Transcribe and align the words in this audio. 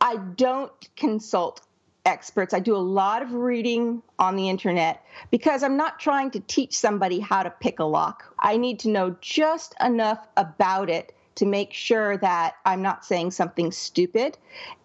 I 0.00 0.16
don't 0.16 0.72
consult 0.96 1.60
experts. 2.06 2.54
I 2.54 2.60
do 2.60 2.74
a 2.74 2.78
lot 2.78 3.22
of 3.22 3.34
reading 3.34 4.02
on 4.18 4.36
the 4.36 4.48
internet 4.48 5.04
because 5.30 5.62
I'm 5.62 5.76
not 5.76 6.00
trying 6.00 6.30
to 6.32 6.40
teach 6.40 6.76
somebody 6.76 7.20
how 7.20 7.42
to 7.42 7.50
pick 7.50 7.78
a 7.78 7.84
lock. 7.84 8.34
I 8.38 8.56
need 8.56 8.78
to 8.80 8.88
know 8.88 9.16
just 9.20 9.74
enough 9.80 10.26
about 10.36 10.88
it 10.88 11.14
to 11.36 11.46
make 11.46 11.72
sure 11.72 12.16
that 12.18 12.54
I'm 12.64 12.82
not 12.82 13.04
saying 13.04 13.30
something 13.30 13.70
stupid 13.72 14.36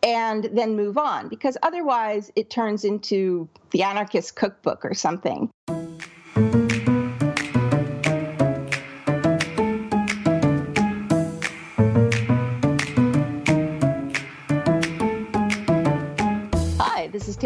and 0.03 0.49
then 0.53 0.75
move 0.75 0.97
on 0.97 1.27
because 1.27 1.57
otherwise 1.63 2.31
it 2.35 2.49
turns 2.49 2.85
into 2.85 3.47
the 3.71 3.83
anarchist 3.83 4.35
cookbook 4.35 4.85
or 4.85 4.93
something. 4.93 5.49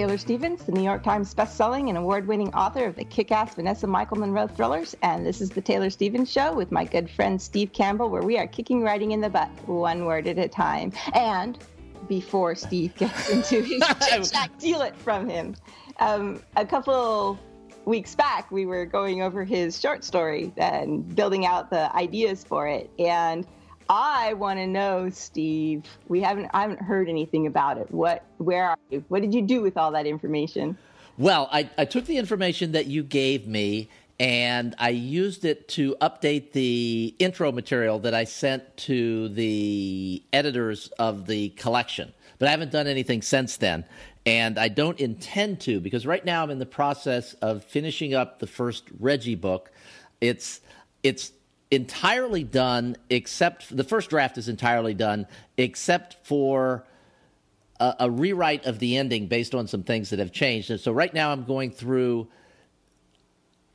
Taylor 0.09 0.18
Stevens, 0.18 0.63
the 0.63 0.72
New 0.72 0.81
York 0.81 1.04
Times 1.04 1.36
bestselling 1.36 1.90
and 1.90 1.95
award 1.95 2.27
winning 2.27 2.52
author 2.55 2.84
of 2.86 2.95
the 2.95 3.04
kick 3.04 3.31
ass 3.31 3.54
Vanessa 3.54 3.86
Michael 3.86 4.18
Monroe 4.18 4.48
thrillers. 4.48 4.95
And 5.04 5.23
this 5.23 5.40
is 5.40 5.52
the 5.52 5.62
Taylor 5.62 5.91
Stevens 5.91 6.32
Show 6.32 6.52
with 6.52 6.72
my 6.72 6.84
good 6.84 7.08
friend 7.12 7.40
Steve 7.40 7.73
Campbell, 7.73 8.09
where 8.09 8.23
we 8.23 8.35
are 8.40 8.48
kicking 8.48 8.82
writing 8.82 9.12
in 9.12 9.22
the 9.22 9.30
butt, 9.30 9.52
one 9.68 10.05
word 10.05 10.26
at 10.26 10.40
a 10.40 10.48
time. 10.48 10.91
And 11.13 11.59
before 12.08 12.55
Steve 12.55 12.95
gets 12.95 13.30
into 13.54 13.62
his 13.62 13.84
steal 14.58 14.82
it 14.82 14.95
from 14.95 15.30
him. 15.30 15.55
Um, 15.99 16.41
a 16.55 16.66
couple 16.66 17.38
weeks 17.85 18.16
back, 18.16 18.49
we 18.49 18.66
were 18.66 18.88
going 18.88 19.21
over 19.21 19.44
his 19.44 19.80
short 19.80 20.04
story 20.04 20.52
and 20.57 21.16
building 21.16 21.46
out 21.46 21.70
the 21.70 21.96
ideas 21.96 22.44
for 22.44 22.68
it. 22.68 22.90
And 22.98 23.46
I 23.89 24.34
want 24.34 24.59
to 24.59 24.67
know, 24.67 25.09
Steve. 25.09 25.84
We 26.07 26.21
haven't 26.21 26.49
I 26.53 26.61
haven't 26.61 26.81
heard 26.81 27.09
anything 27.09 27.48
about 27.48 27.79
it. 27.79 27.89
What 27.91 28.23
where 28.38 28.70
are 28.70 28.77
you? 28.91 29.03
What 29.07 29.21
did 29.21 29.34
you 29.34 29.41
do 29.41 29.62
with 29.62 29.77
all 29.77 29.91
that 29.91 30.05
information? 30.05 30.77
Well, 31.17 31.49
I, 31.51 31.70
I 31.77 31.85
took 31.85 32.05
the 32.05 32.17
information 32.17 32.71
that 32.73 32.85
you 32.85 33.04
gave 33.04 33.45
me 33.45 33.90
and 34.20 34.76
I 34.77 34.90
used 34.90 35.43
it 35.43 35.67
to 35.70 35.95
update 36.01 36.51
the 36.51 37.15
intro 37.20 37.51
material 37.51 37.99
that 37.99 38.13
I 38.13 38.26
sent 38.26 38.77
to 38.77 39.29
the 39.29 40.23
editors 40.32 40.87
of 40.99 41.26
the 41.26 41.49
collection. 41.49 42.13
But 42.37 42.48
I 42.48 42.51
haven't 42.51 42.71
done 42.71 42.87
anything 42.87 43.21
since 43.21 43.57
then. 43.57 43.85
And 44.26 44.60
I 44.60 44.67
don't 44.67 44.99
intend 44.99 45.62
to 45.62 45.79
because 45.79 46.05
right 46.05 46.23
now 46.23 46.43
I'm 46.43 46.51
in 46.51 46.60
the 46.60 46.65
process 46.65 47.34
of 47.35 47.63
finishing 47.63 48.13
up 48.13 48.40
the 48.40 48.48
first 48.48 48.84
Reggie 48.99 49.35
book. 49.35 49.71
It's 50.21 50.62
it's 51.01 51.32
entirely 51.71 52.43
done 52.43 52.98
except 53.09 53.75
the 53.75 53.84
first 53.84 54.09
draft 54.09 54.37
is 54.37 54.49
entirely 54.49 54.93
done 54.93 55.27
except 55.57 56.17
for 56.26 56.84
a, 57.79 57.95
a, 57.99 58.11
rewrite 58.11 58.65
of 58.65 58.79
the 58.79 58.98
ending 58.98 59.27
based 59.27 59.53
on 59.53 59.67
some 59.67 59.84
things 59.84 60.09
that 60.09 60.20
have 60.20 60.31
changed. 60.31 60.71
And 60.71 60.79
so 60.79 60.91
right 60.91 61.13
now 61.13 61.31
i'm 61.31 61.45
going 61.45 61.71
through 61.71 62.27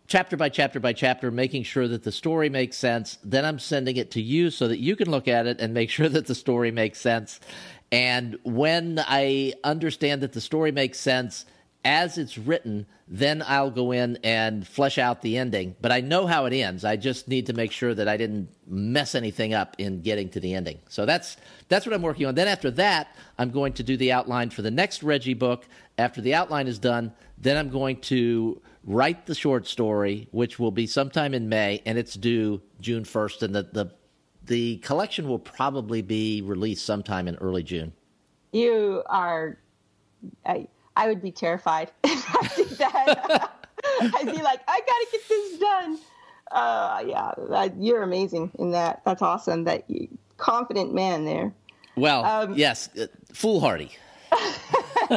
chapter 0.09 0.37
by 0.37 0.49
chapter 0.49 0.81
by 0.81 0.93
chapter 0.93 1.31
making 1.31 1.63
sure 1.63 1.87
that 1.87 2.03
the 2.03 2.11
story 2.13 2.49
makes 2.49 2.77
sense. 2.77 3.19
Then 3.23 3.45
i'm 3.45 3.61
sending 3.61 3.97
it 3.97 4.11
to 4.13 4.21
you 4.21 4.51
so 4.51 4.67
that 4.67 4.79
you 4.79 4.97
can 4.97 5.09
look 5.09 5.29
at 5.29 5.47
it 5.47 5.61
and 5.61 5.73
make 5.73 5.91
sure 5.91 6.09
that 6.09 6.27
the 6.27 6.35
story 6.35 6.73
makes 6.73 7.01
sense. 7.01 7.39
And 7.93 8.39
when 8.43 8.99
i 9.07 9.53
understand 9.63 10.21
that 10.23 10.33
the 10.33 10.41
story 10.41 10.73
makes 10.73 10.99
sense 10.99 11.47
as 11.85 12.17
it's 12.17 12.39
written, 12.39 12.87
then 13.07 13.45
I'll 13.47 13.71
go 13.71 13.93
in 13.93 14.19
and 14.25 14.67
flesh 14.67 14.97
out 14.97 15.21
the 15.21 15.37
ending. 15.37 15.77
But 15.81 15.93
I 15.93 16.01
know 16.01 16.27
how 16.27 16.47
it 16.47 16.53
ends. 16.53 16.85
I 16.85 16.97
just 16.97 17.29
need 17.29 17.47
to 17.47 17.53
make 17.53 17.73
sure 17.73 17.95
that 17.95 18.09
I 18.09 18.17
didn't 18.17 18.49
mess 18.67 19.15
anything 19.15 19.53
up 19.53 19.77
in 19.79 20.01
getting 20.01 20.31
to 20.31 20.41
the 20.41 20.55
ending. 20.55 20.79
So 20.89 21.05
that's 21.05 21.37
that's 21.69 21.85
what 21.85 21.95
I'm 21.95 22.03
working 22.03 22.27
on. 22.27 22.35
Then 22.35 22.49
after 22.49 22.71
that, 22.73 23.15
I'm 23.39 23.51
going 23.51 23.75
to 23.75 23.83
do 23.83 23.97
the 23.97 24.13
outline 24.13 24.51
for 24.51 24.63
the 24.63 24.71
next 24.71 25.03
Reggie 25.03 25.35
book. 25.35 25.67
After 25.99 26.21
the 26.21 26.35
outline 26.35 26.67
is 26.67 26.79
done, 26.79 27.13
then 27.39 27.57
I'm 27.57 27.69
going 27.69 28.01
to 28.03 28.61
write 28.85 29.27
the 29.27 29.35
short 29.35 29.67
story, 29.67 30.29
which 30.33 30.59
will 30.59 30.71
be 30.71 30.87
sometime 30.87 31.35
in 31.35 31.49
May, 31.49 31.83
and 31.87 31.99
it's 31.99 32.15
due 32.15 32.61
June 32.81 33.05
1st. 33.05 33.43
And 33.43 33.55
the 33.55 33.63
the 33.73 33.91
the 34.47 34.77
collection 34.79 35.29
will 35.29 35.39
probably 35.39 36.03
be 36.03 36.43
released 36.43 36.85
sometime 36.85 37.29
in 37.29 37.37
early 37.37 37.63
June. 37.63 37.93
You 38.53 39.03
are. 39.07 39.59
I, 40.47 40.69
I 40.97 41.09
would 41.09 41.23
be 41.23 41.33
terrified 41.33 41.91
if 42.05 42.35
I 42.35 42.49
did 42.57 42.69
that. 42.79 43.51
I'd 44.01 44.27
be 44.27 44.43
like, 44.43 44.61
I 44.69 44.81
gotta 44.81 45.07
get 45.13 45.29
this 45.29 45.59
done. 45.59 45.99
Uh, 46.51 47.05
yeah, 47.07 47.69
you're 47.79 48.03
amazing 48.03 48.51
in 48.59 48.71
that. 48.73 49.03
That's 49.05 49.23
awesome. 49.23 49.65
That 49.65 49.89
you, 49.89 50.09
confident 50.37 50.95
man 50.95 51.25
there. 51.25 51.53
Well, 51.97 52.25
um, 52.25 52.55
yes, 52.55 52.89
uh, 52.99 53.07
foolhardy. 53.33 53.93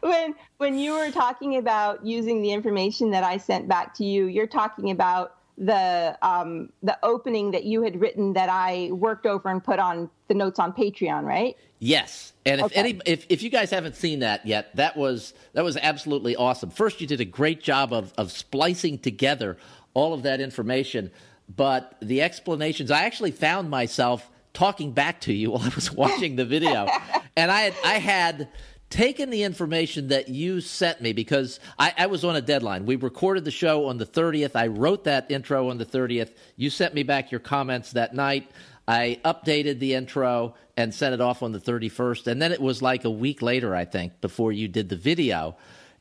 when 0.00 0.34
when 0.58 0.78
you 0.78 0.92
were 0.92 1.10
talking 1.10 1.56
about 1.56 2.04
using 2.04 2.42
the 2.42 2.52
information 2.52 3.10
that 3.10 3.24
I 3.24 3.38
sent 3.38 3.68
back 3.68 3.94
to 3.94 4.04
you, 4.04 4.26
you're 4.26 4.46
talking 4.46 4.90
about 4.90 5.36
the 5.56 6.16
um, 6.22 6.70
the 6.82 6.98
opening 7.02 7.50
that 7.52 7.64
you 7.64 7.82
had 7.82 8.00
written 8.00 8.32
that 8.34 8.48
I 8.48 8.90
worked 8.92 9.26
over 9.26 9.48
and 9.48 9.62
put 9.62 9.78
on 9.78 10.10
the 10.28 10.34
notes 10.34 10.58
on 10.58 10.72
Patreon, 10.72 11.24
right? 11.24 11.56
Yes. 11.78 12.32
And 12.44 12.60
if 12.60 12.66
okay. 12.66 12.80
any 12.80 13.00
if, 13.04 13.26
if 13.28 13.42
you 13.42 13.50
guys 13.50 13.70
haven't 13.70 13.96
seen 13.96 14.20
that 14.20 14.46
yet, 14.46 14.74
that 14.76 14.96
was 14.96 15.34
that 15.52 15.64
was 15.64 15.76
absolutely 15.76 16.34
awesome. 16.36 16.70
First 16.70 17.00
you 17.00 17.06
did 17.06 17.20
a 17.20 17.24
great 17.24 17.62
job 17.62 17.92
of 17.92 18.12
of 18.16 18.32
splicing 18.32 18.98
together 18.98 19.56
all 19.94 20.14
of 20.14 20.22
that 20.22 20.40
information, 20.40 21.10
but 21.54 21.96
the 22.00 22.22
explanations 22.22 22.90
I 22.90 23.02
actually 23.02 23.32
found 23.32 23.70
myself 23.70 24.28
talking 24.54 24.92
back 24.92 25.20
to 25.22 25.32
you 25.32 25.50
while 25.52 25.62
I 25.62 25.74
was 25.74 25.92
watching 25.92 26.36
the 26.36 26.44
video. 26.44 26.86
and 27.36 27.50
I 27.50 27.60
had 27.62 27.74
I 27.84 27.94
had 27.98 28.48
taken 28.90 29.28
the 29.30 29.42
information 29.42 30.08
that 30.08 30.28
you 30.28 30.60
sent 30.62 31.00
me 31.00 31.12
because 31.12 31.60
I, 31.78 31.92
I, 31.98 32.06
was 32.06 32.24
on 32.24 32.36
a 32.36 32.40
deadline. 32.40 32.86
We 32.86 32.96
recorded 32.96 33.44
the 33.44 33.50
show 33.50 33.84
on 33.84 33.98
the 33.98 34.06
30th. 34.06 34.56
I 34.56 34.68
wrote 34.68 35.04
that 35.04 35.30
intro 35.30 35.68
on 35.68 35.76
the 35.76 35.84
30th. 35.84 36.30
You 36.56 36.70
sent 36.70 36.94
me 36.94 37.02
back 37.02 37.30
your 37.30 37.40
comments 37.40 37.92
that 37.92 38.14
night. 38.14 38.50
I 38.86 39.20
updated 39.26 39.78
the 39.78 39.92
intro 39.92 40.54
and 40.78 40.94
sent 40.94 41.12
it 41.12 41.20
off 41.20 41.42
on 41.42 41.50
the 41.50 41.58
31st. 41.58 42.28
And 42.28 42.40
then 42.40 42.52
it 42.52 42.60
was 42.60 42.80
like 42.80 43.04
a 43.04 43.10
week 43.10 43.42
later, 43.42 43.74
I 43.74 43.84
think, 43.84 44.20
before 44.20 44.52
you 44.52 44.68
did 44.68 44.88
the 44.88 44.96
video. 44.96 45.56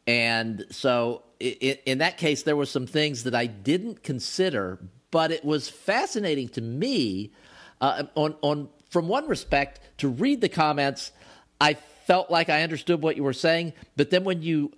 And 0.05 0.67
so 0.69 1.23
it, 1.39 1.81
in 1.87 1.97
that 1.97 2.19
case, 2.19 2.43
there 2.43 2.55
were 2.55 2.67
some 2.67 2.85
things 2.85 3.23
that 3.23 3.33
I 3.33 3.47
didn't 3.47 4.03
consider, 4.03 4.77
but 5.09 5.31
it 5.31 5.43
was 5.43 5.67
fascinating 5.67 6.47
to 6.49 6.61
me 6.61 7.31
uh, 7.81 8.03
on, 8.13 8.35
on, 8.41 8.69
from 8.91 9.07
one 9.07 9.27
respect, 9.27 9.79
to 9.97 10.09
read 10.09 10.41
the 10.41 10.49
comments. 10.49 11.11
I 11.59 11.73
felt 11.73 12.29
like 12.29 12.49
I 12.49 12.61
understood 12.61 13.01
what 13.01 13.17
you 13.17 13.23
were 13.23 13.33
saying, 13.33 13.73
but 13.95 14.11
then 14.11 14.23
when 14.25 14.43
you 14.43 14.71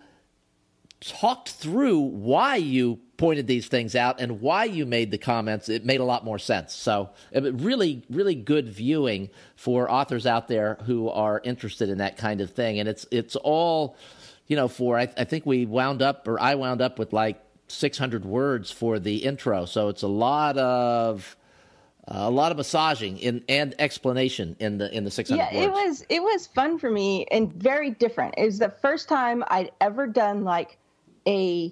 talked 1.02 1.50
through 1.50 2.00
why 2.00 2.56
you 2.56 3.02
pointed 3.20 3.48
these 3.48 3.68
things 3.68 3.96
out 3.96 4.22
and 4.22 4.40
why 4.40 4.64
you 4.64 4.86
made 4.86 5.12
the 5.12 5.18
comments, 5.18 5.68
it 5.68 5.84
made 5.86 6.00
a 6.00 6.06
lot 6.06 6.24
more 6.24 6.40
sense. 6.40 6.74
So, 6.74 7.10
really, 7.34 8.02
really 8.10 8.34
good 8.34 8.70
viewing 8.70 9.30
for 9.58 9.92
authors 9.92 10.26
out 10.26 10.48
there 10.48 10.78
who 10.86 11.10
are 11.10 11.42
interested 11.44 11.90
in 11.90 11.98
that 11.98 12.16
kind 12.16 12.40
of 12.40 12.52
thing. 12.52 12.80
And 12.80 12.88
it's 12.88 13.06
it's 13.12 13.36
all, 13.36 13.98
you 14.48 14.56
know, 14.56 14.70
for 14.70 14.98
I, 14.98 15.10
I 15.18 15.26
think 15.26 15.46
we 15.46 15.66
wound 15.66 16.02
up 16.02 16.30
or 16.30 16.40
I 16.40 16.56
wound 16.56 16.82
up 16.82 16.98
with 16.98 17.12
like 17.12 17.44
600 17.68 18.24
words 18.24 18.72
for 18.72 19.00
the 19.00 19.18
intro. 19.18 19.66
So 19.66 19.90
it's 19.90 20.04
a 20.04 20.08
lot 20.08 20.58
of 20.58 21.36
uh, 22.08 22.20
a 22.22 22.32
lot 22.32 22.52
of 22.52 22.58
massaging 22.58 23.18
in, 23.18 23.44
and 23.50 23.76
explanation 23.80 24.56
in 24.60 24.78
the 24.78 24.96
in 24.96 25.04
the 25.04 25.12
600 25.12 25.38
yeah 25.38 25.54
words. 25.54 25.66
it 25.66 25.72
was 25.72 26.06
it 26.08 26.24
was 26.24 26.48
fun 26.48 26.80
for 26.80 26.90
me 26.90 27.26
and 27.30 27.54
very 27.54 27.92
different 27.92 28.34
it 28.36 28.46
was 28.46 28.58
the 28.58 28.74
first 28.82 29.08
time 29.08 29.44
i'd 29.50 29.70
ever 29.80 30.08
done 30.08 30.44
like 30.44 30.78
a 31.28 31.72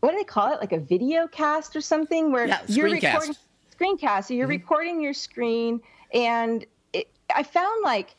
what 0.00 0.12
do 0.12 0.18
they 0.18 0.24
call 0.24 0.52
it? 0.52 0.60
Like 0.60 0.72
a 0.72 0.80
video 0.80 1.26
cast 1.26 1.74
or 1.76 1.80
something 1.80 2.32
where 2.32 2.46
yeah, 2.46 2.60
you're 2.66 2.90
recording 2.90 3.34
screencast. 3.78 4.26
So 4.26 4.34
you're 4.34 4.46
mm-hmm. 4.46 4.50
recording 4.50 5.00
your 5.00 5.14
screen 5.14 5.80
and 6.12 6.64
it, 6.92 7.08
i 7.34 7.42
found 7.42 7.82
like 7.82 8.14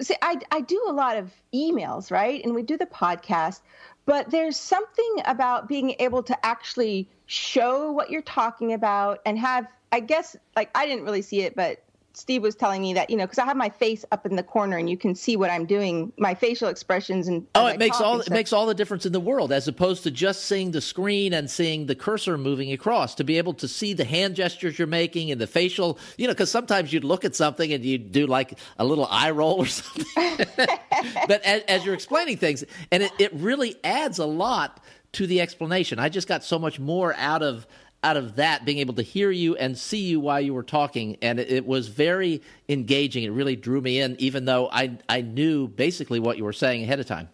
see 0.00 0.16
I, 0.20 0.38
I 0.50 0.60
do 0.60 0.84
a 0.88 0.92
lot 0.92 1.16
of 1.16 1.32
emails 1.54 2.10
right? 2.10 2.42
And 2.44 2.54
we 2.54 2.62
do 2.62 2.76
the 2.76 2.86
podcast 2.86 3.60
but 4.06 4.30
there's 4.30 4.56
something 4.56 5.16
about 5.24 5.68
being 5.68 5.96
able 5.98 6.22
to 6.22 6.46
actually 6.46 7.08
show 7.26 7.90
what 7.90 8.10
you're 8.10 8.22
talking 8.22 8.72
about 8.72 9.20
and 9.26 9.38
have 9.38 9.66
I 9.92 10.00
guess 10.00 10.36
like 10.54 10.70
I 10.74 10.86
didn't 10.86 11.04
really 11.04 11.22
see 11.22 11.42
it, 11.42 11.54
but 11.56 11.82
Steve 12.16 12.42
was 12.42 12.54
telling 12.54 12.80
me 12.80 12.94
that 12.94 13.10
you 13.10 13.16
know 13.16 13.24
because 13.24 13.38
I 13.38 13.44
have 13.44 13.58
my 13.58 13.68
face 13.68 14.02
up 14.10 14.24
in 14.24 14.36
the 14.36 14.42
corner 14.42 14.78
and 14.78 14.88
you 14.88 14.96
can 14.96 15.14
see 15.14 15.36
what 15.36 15.50
I'm 15.50 15.66
doing, 15.66 16.12
my 16.16 16.34
facial 16.34 16.68
expressions 16.68 17.28
and 17.28 17.46
oh, 17.54 17.66
it 17.66 17.78
makes 17.78 18.00
all 18.00 18.20
it 18.20 18.30
makes 18.30 18.54
all 18.54 18.64
the 18.64 18.74
difference 18.74 19.04
in 19.04 19.12
the 19.12 19.20
world 19.20 19.52
as 19.52 19.68
opposed 19.68 20.02
to 20.04 20.10
just 20.10 20.46
seeing 20.46 20.70
the 20.70 20.80
screen 20.80 21.34
and 21.34 21.50
seeing 21.50 21.84
the 21.84 21.94
cursor 21.94 22.38
moving 22.38 22.72
across. 22.72 23.14
To 23.16 23.24
be 23.24 23.36
able 23.36 23.52
to 23.54 23.68
see 23.68 23.92
the 23.92 24.06
hand 24.06 24.34
gestures 24.34 24.78
you're 24.78 24.88
making 24.88 25.30
and 25.30 25.38
the 25.38 25.46
facial, 25.46 25.98
you 26.16 26.26
know, 26.26 26.32
because 26.32 26.50
sometimes 26.50 26.90
you'd 26.90 27.04
look 27.04 27.26
at 27.26 27.36
something 27.36 27.70
and 27.70 27.84
you'd 27.84 28.12
do 28.12 28.26
like 28.26 28.58
a 28.78 28.84
little 28.84 29.06
eye 29.10 29.30
roll 29.30 29.58
or 29.58 29.66
something. 29.66 30.06
but 30.56 31.42
as, 31.42 31.62
as, 31.68 31.84
you're 31.84 31.94
explaining 31.94 32.38
things, 32.38 32.64
and 32.90 33.02
it, 33.02 33.12
it 33.18 33.34
really 33.34 33.76
adds 33.84 34.18
a 34.18 34.26
lot 34.26 34.82
to 35.12 35.26
the 35.26 35.40
explanation. 35.40 35.98
I 35.98 36.08
just 36.08 36.28
got 36.28 36.44
so 36.44 36.58
much 36.58 36.78
more 36.78 37.14
out 37.14 37.42
of 37.42 37.66
out 38.02 38.16
of 38.16 38.36
that, 38.36 38.64
being 38.64 38.78
able 38.78 38.94
to 38.94 39.02
hear 39.02 39.30
you 39.30 39.56
and 39.56 39.76
see 39.76 40.00
you 40.00 40.20
while 40.20 40.40
you 40.40 40.54
were 40.54 40.62
talking, 40.62 41.16
and 41.22 41.40
it, 41.40 41.50
it, 41.50 41.66
was 41.66 41.88
very 41.88 42.42
engaging. 42.68 43.24
It 43.24 43.30
really 43.30 43.56
drew 43.56 43.80
me 43.80 44.00
in, 44.00 44.16
even 44.20 44.44
though 44.44 44.68
I 44.70 44.98
I 45.08 45.22
knew 45.22 45.68
basically 45.68 46.20
what 46.20 46.36
you 46.36 46.44
were 46.44 46.52
saying 46.52 46.82
ahead 46.82 47.00
of 47.00 47.06
time. 47.06 47.28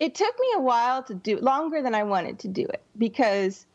It 0.00 0.14
took 0.14 0.38
me 0.38 0.46
a 0.56 0.60
while 0.60 1.02
to 1.04 1.14
do 1.14 1.38
longer 1.38 1.82
than 1.82 1.94
I 1.94 2.02
wanted 2.02 2.38
to 2.40 2.48
do 2.48 2.62
it 2.62 2.82
because 2.98 3.66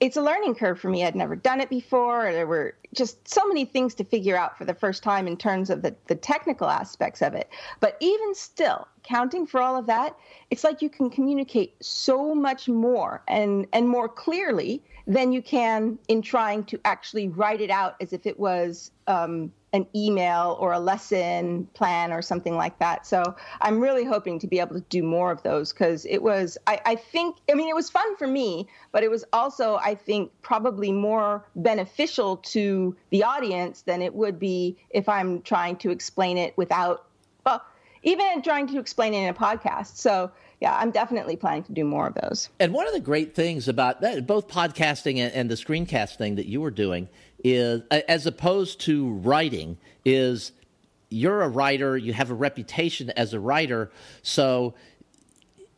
it's 0.00 0.16
a 0.16 0.20
learning 0.22 0.56
curve 0.56 0.80
for 0.80 0.90
me. 0.90 1.04
I'd 1.04 1.14
never 1.14 1.36
done 1.36 1.60
it 1.60 1.70
before. 1.70 2.32
There 2.32 2.46
were 2.46 2.74
just 2.92 3.26
so 3.28 3.46
many 3.46 3.64
things 3.64 3.94
to 3.94 4.04
figure 4.04 4.36
out 4.36 4.58
for 4.58 4.64
the 4.64 4.74
first 4.74 5.04
time 5.04 5.28
in 5.28 5.36
terms 5.36 5.70
of 5.70 5.82
the, 5.82 5.94
the 6.08 6.16
technical 6.16 6.68
aspects 6.68 7.22
of 7.22 7.34
it. 7.34 7.48
But 7.78 7.98
even 8.00 8.34
still, 8.34 8.88
counting 9.04 9.46
for 9.46 9.60
all 9.60 9.76
of 9.76 9.86
that, 9.86 10.16
it's 10.50 10.64
like 10.64 10.82
you 10.82 10.90
can 10.90 11.08
communicate 11.08 11.76
so 11.80 12.34
much 12.34 12.68
more 12.68 13.22
and, 13.28 13.66
and 13.72 13.88
more 13.88 14.08
clearly 14.08 14.82
than 15.06 15.32
you 15.32 15.42
can 15.42 15.98
in 16.08 16.22
trying 16.22 16.64
to 16.64 16.80
actually 16.84 17.28
write 17.28 17.60
it 17.60 17.70
out 17.70 17.96
as 18.00 18.12
if 18.12 18.26
it 18.26 18.38
was 18.38 18.90
um, 19.06 19.52
an 19.72 19.86
email 19.96 20.56
or 20.60 20.72
a 20.72 20.78
lesson 20.78 21.66
plan 21.74 22.12
or 22.12 22.20
something 22.20 22.56
like 22.56 22.78
that. 22.78 23.06
So 23.06 23.34
I'm 23.60 23.80
really 23.80 24.04
hoping 24.04 24.38
to 24.40 24.46
be 24.46 24.60
able 24.60 24.74
to 24.74 24.84
do 24.88 25.02
more 25.02 25.32
of 25.32 25.42
those 25.42 25.72
because 25.72 26.04
it 26.04 26.22
was, 26.22 26.58
I, 26.66 26.80
I, 26.84 26.94
think, 26.94 27.36
I 27.50 27.54
mean, 27.54 27.68
it 27.68 27.74
was 27.74 27.88
fun 27.88 28.16
for 28.16 28.26
me, 28.26 28.68
but 28.92 29.02
it 29.02 29.10
was 29.10 29.24
also, 29.32 29.76
I 29.76 29.94
think, 29.94 30.30
probably 30.42 30.92
more 30.92 31.46
beneficial 31.56 32.36
to 32.36 32.94
the 33.10 33.24
audience 33.24 33.82
than 33.82 34.02
it 34.02 34.14
would 34.14 34.38
be 34.38 34.76
if 34.90 35.08
I'm 35.08 35.40
trying 35.42 35.76
to 35.76 35.90
explain 35.90 36.36
it 36.36 36.56
without, 36.58 37.06
well, 37.46 37.62
even 38.02 38.42
trying 38.42 38.66
to 38.68 38.78
explain 38.78 39.14
it 39.14 39.22
in 39.22 39.28
a 39.28 39.34
podcast. 39.34 39.96
So 39.96 40.30
yeah, 40.62 40.76
I'm 40.78 40.92
definitely 40.92 41.34
planning 41.34 41.64
to 41.64 41.72
do 41.72 41.84
more 41.84 42.06
of 42.06 42.14
those. 42.14 42.48
And 42.60 42.72
one 42.72 42.86
of 42.86 42.92
the 42.92 43.00
great 43.00 43.34
things 43.34 43.66
about 43.66 44.00
that, 44.02 44.28
both 44.28 44.46
podcasting 44.46 45.18
and, 45.18 45.34
and 45.34 45.50
the 45.50 45.56
screencast 45.56 46.18
thing 46.18 46.36
that 46.36 46.46
you 46.46 46.60
were 46.60 46.70
doing 46.70 47.08
is, 47.42 47.82
as 47.90 48.28
opposed 48.28 48.80
to 48.82 49.10
writing, 49.14 49.76
is 50.04 50.52
you're 51.10 51.42
a 51.42 51.48
writer, 51.48 51.96
you 51.96 52.12
have 52.12 52.30
a 52.30 52.34
reputation 52.34 53.10
as 53.10 53.34
a 53.34 53.40
writer, 53.40 53.90
so 54.22 54.74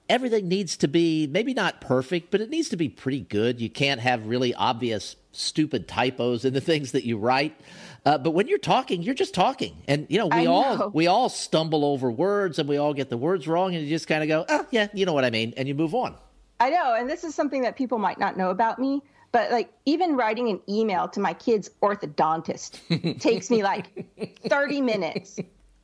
everything 0.09 0.49
needs 0.49 0.77
to 0.79 0.89
be 0.89 1.27
maybe 1.27 1.55
not 1.55 1.81
perfect, 1.81 2.31
but 2.31 2.41
it 2.41 2.51
needs 2.51 2.69
to 2.71 2.77
be 2.77 2.89
pretty 2.89 3.21
good. 3.21 3.61
You 3.61 3.71
can't 3.71 4.01
have 4.01 4.27
really 4.27 4.55
obvious 4.55 5.17
stupid 5.33 5.89
typos 5.89 6.45
in 6.45 6.53
the 6.53 6.61
things 6.73 6.93
that 6.93 7.05
you 7.05 7.19
write. 7.19 7.59
Uh, 8.05 8.19
but 8.19 8.33
when 8.33 8.49
you're 8.49 8.59
talking, 8.59 9.03
you're 9.03 9.15
just 9.15 9.33
talking, 9.33 9.75
and 9.89 10.07
you 10.11 10.19
know 10.19 10.27
we 10.27 10.47
all 10.47 10.91
we 10.91 11.07
all 11.07 11.29
stumble 11.29 11.85
over 11.85 12.11
words, 12.11 12.59
and 12.59 12.69
we 12.69 12.77
all 12.77 12.93
get 12.93 13.09
the 13.09 13.17
words 13.17 13.49
wrong, 13.49 13.75
and 13.75 13.83
you 13.83 13.89
just 13.89 14.07
kind 14.07 14.23
of 14.23 14.29
go, 14.29 14.45
"Oh, 14.47 14.67
yeah, 14.71 14.89
you 14.93 15.07
know 15.07 15.15
what 15.15 15.25
I 15.25 15.31
mean," 15.31 15.55
and 15.57 15.67
you 15.67 15.75
move 15.75 15.95
on. 15.95 16.15
I 16.61 16.71
know, 16.71 16.95
and 16.95 17.09
this 17.09 17.25
is 17.25 17.35
something 17.35 17.63
that 17.63 17.77
people 17.77 17.99
might 17.99 18.19
not 18.19 18.37
know 18.37 18.51
about 18.51 18.79
me, 18.79 19.03
but 19.33 19.51
like 19.51 19.73
even 19.87 20.17
writing 20.17 20.49
an 20.49 20.61
email 20.69 21.09
to 21.09 21.21
my 21.21 21.33
kid's 21.33 21.71
orthodontist 21.83 22.79
takes 23.21 23.51
me 23.51 23.63
like 23.63 24.07
30 24.49 24.81
minutes, 24.81 25.41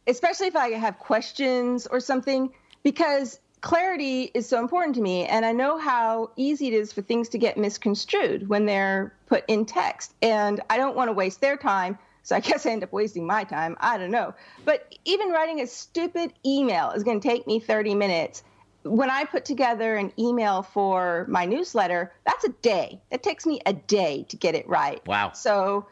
especially 0.06 0.46
if 0.46 0.56
I 0.56 0.70
have 0.70 0.98
questions 0.98 1.86
or 1.86 2.00
something, 2.00 2.52
because 2.82 3.40
clarity 3.60 4.30
is 4.34 4.48
so 4.48 4.58
important 4.58 4.94
to 4.94 5.02
me 5.02 5.26
and 5.26 5.44
i 5.44 5.52
know 5.52 5.78
how 5.78 6.30
easy 6.36 6.68
it 6.68 6.74
is 6.74 6.92
for 6.92 7.02
things 7.02 7.28
to 7.28 7.38
get 7.38 7.58
misconstrued 7.58 8.48
when 8.48 8.64
they're 8.64 9.14
put 9.26 9.44
in 9.48 9.66
text 9.66 10.14
and 10.22 10.60
i 10.70 10.76
don't 10.76 10.96
want 10.96 11.08
to 11.08 11.12
waste 11.12 11.40
their 11.40 11.56
time 11.56 11.98
so 12.22 12.36
I 12.36 12.40
guess 12.48 12.66
I 12.66 12.70
end 12.70 12.84
up 12.84 12.92
wasting 12.92 13.26
my 13.26 13.44
time. 13.44 13.76
I 13.80 13.98
don't 13.98 14.10
know. 14.10 14.34
But 14.64 14.94
even 15.04 15.30
writing 15.30 15.60
a 15.60 15.66
stupid 15.66 16.32
email 16.44 16.90
is 16.90 17.02
going 17.02 17.20
to 17.20 17.28
take 17.28 17.46
me 17.46 17.60
30 17.60 17.94
minutes. 17.94 18.42
When 18.82 19.10
I 19.10 19.24
put 19.24 19.44
together 19.44 19.96
an 19.96 20.12
email 20.18 20.62
for 20.62 21.26
my 21.28 21.44
newsletter, 21.44 22.12
that's 22.24 22.44
a 22.44 22.50
day. 22.62 23.00
It 23.10 23.22
takes 23.22 23.44
me 23.44 23.60
a 23.66 23.74
day 23.74 24.24
to 24.28 24.36
get 24.36 24.54
it 24.54 24.66
right. 24.68 25.06
Wow. 25.06 25.32
So 25.32 25.86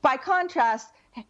by 0.00 0.16
contrast, 0.16 0.88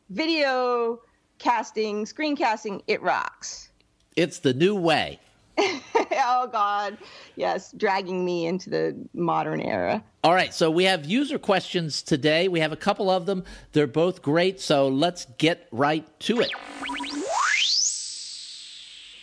video 0.08 1.00
casting, 1.38 2.04
screencasting, 2.04 2.82
it 2.86 3.02
rocks. 3.02 3.70
It's 4.16 4.38
the 4.38 4.54
new 4.54 4.74
way. 4.74 5.20
oh 5.58 6.48
God, 6.50 6.96
yes, 7.36 7.72
dragging 7.72 8.24
me 8.24 8.46
into 8.46 8.70
the 8.70 8.96
modern 9.14 9.60
era. 9.60 10.02
All 10.24 10.34
right, 10.34 10.54
so 10.54 10.70
we 10.70 10.84
have 10.84 11.04
user 11.04 11.38
questions 11.38 12.02
today. 12.02 12.48
We 12.48 12.60
have 12.60 12.72
a 12.72 12.76
couple 12.76 13.10
of 13.10 13.26
them. 13.26 13.44
They're 13.72 13.86
both 13.86 14.22
great, 14.22 14.60
so 14.60 14.88
let's 14.88 15.26
get 15.38 15.68
right 15.70 16.06
to 16.20 16.40
it. 16.40 16.52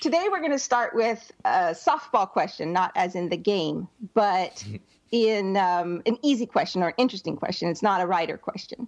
Today 0.02 0.28
we're 0.32 0.40
going 0.40 0.52
to 0.52 0.60
start 0.60 0.96
with 0.96 1.32
a 1.44 1.72
softball 1.72 2.30
question, 2.30 2.72
not 2.72 2.92
as 2.96 3.16
in 3.16 3.30
the 3.30 3.38
game, 3.38 3.88
but 4.14 4.64
in 5.12 5.58
um, 5.58 6.02
an 6.06 6.18
easy 6.22 6.46
question 6.46 6.84
or 6.84 6.90
an 6.90 6.94
interesting 6.98 7.36
question. 7.36 7.70
It's 7.70 7.84
not 7.84 8.02
a 8.02 8.06
writer 8.06 8.38
question, 8.38 8.88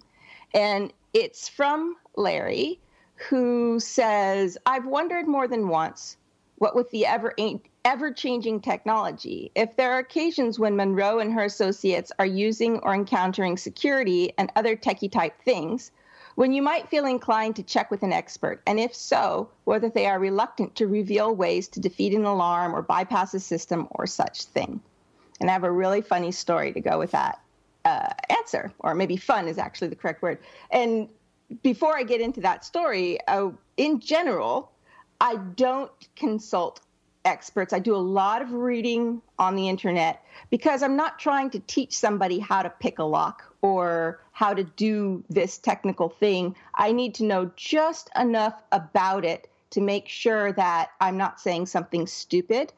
and 0.54 0.92
it's 1.12 1.48
from 1.48 1.96
Larry, 2.16 2.80
who 3.28 3.80
says, 3.80 4.56
"I've 4.64 4.86
wondered 4.86 5.26
more 5.26 5.48
than 5.48 5.68
on." 5.68 6.16
What 6.62 6.76
with 6.76 6.88
the 6.92 7.04
ever 7.04 7.34
ever 7.84 8.12
changing 8.12 8.60
technology, 8.60 9.50
if 9.56 9.74
there 9.74 9.90
are 9.94 9.98
occasions 9.98 10.60
when 10.60 10.76
Monroe 10.76 11.18
and 11.18 11.32
her 11.32 11.42
associates 11.42 12.12
are 12.20 12.24
using 12.24 12.78
or 12.84 12.94
encountering 12.94 13.56
security 13.56 14.32
and 14.38 14.48
other 14.54 14.76
techie 14.76 15.10
type 15.10 15.42
things, 15.42 15.90
when 16.36 16.52
you 16.52 16.62
might 16.62 16.88
feel 16.88 17.04
inclined 17.04 17.56
to 17.56 17.64
check 17.64 17.90
with 17.90 18.04
an 18.04 18.12
expert, 18.12 18.62
and 18.64 18.78
if 18.78 18.94
so, 18.94 19.50
whether 19.64 19.88
they 19.88 20.06
are 20.06 20.20
reluctant 20.20 20.76
to 20.76 20.86
reveal 20.86 21.34
ways 21.34 21.66
to 21.66 21.80
defeat 21.80 22.14
an 22.14 22.24
alarm 22.24 22.76
or 22.76 22.82
bypass 22.82 23.34
a 23.34 23.40
system 23.40 23.88
or 23.90 24.06
such 24.06 24.44
thing. 24.44 24.80
And 25.40 25.50
I 25.50 25.54
have 25.54 25.64
a 25.64 25.72
really 25.72 26.00
funny 26.00 26.30
story 26.30 26.72
to 26.74 26.80
go 26.80 26.96
with 26.96 27.10
that 27.10 27.40
uh, 27.84 28.10
answer, 28.30 28.72
or 28.78 28.94
maybe 28.94 29.16
fun 29.16 29.48
is 29.48 29.58
actually 29.58 29.88
the 29.88 29.96
correct 29.96 30.22
word. 30.22 30.38
And 30.70 31.08
before 31.64 31.98
I 31.98 32.04
get 32.04 32.20
into 32.20 32.40
that 32.42 32.64
story, 32.64 33.18
uh, 33.26 33.50
in 33.76 33.98
general, 33.98 34.70
I 35.22 35.36
don't 35.36 35.92
consult 36.16 36.80
experts. 37.24 37.72
I 37.72 37.78
do 37.78 37.94
a 37.94 37.96
lot 37.96 38.42
of 38.42 38.52
reading 38.52 39.22
on 39.38 39.54
the 39.54 39.68
internet 39.68 40.20
because 40.50 40.82
I'm 40.82 40.96
not 40.96 41.20
trying 41.20 41.48
to 41.50 41.60
teach 41.60 41.96
somebody 41.96 42.40
how 42.40 42.62
to 42.64 42.70
pick 42.70 42.98
a 42.98 43.04
lock 43.04 43.44
or 43.62 44.18
how 44.32 44.52
to 44.52 44.64
do 44.64 45.22
this 45.30 45.58
technical 45.58 46.08
thing. 46.08 46.56
I 46.74 46.90
need 46.90 47.14
to 47.14 47.24
know 47.24 47.52
just 47.54 48.10
enough 48.18 48.64
about 48.72 49.24
it 49.24 49.48
to 49.70 49.80
make 49.80 50.08
sure 50.08 50.50
that 50.54 50.90
I'm 51.00 51.16
not 51.16 51.40
saying 51.40 51.66
something 51.66 52.08
stupid 52.08 52.72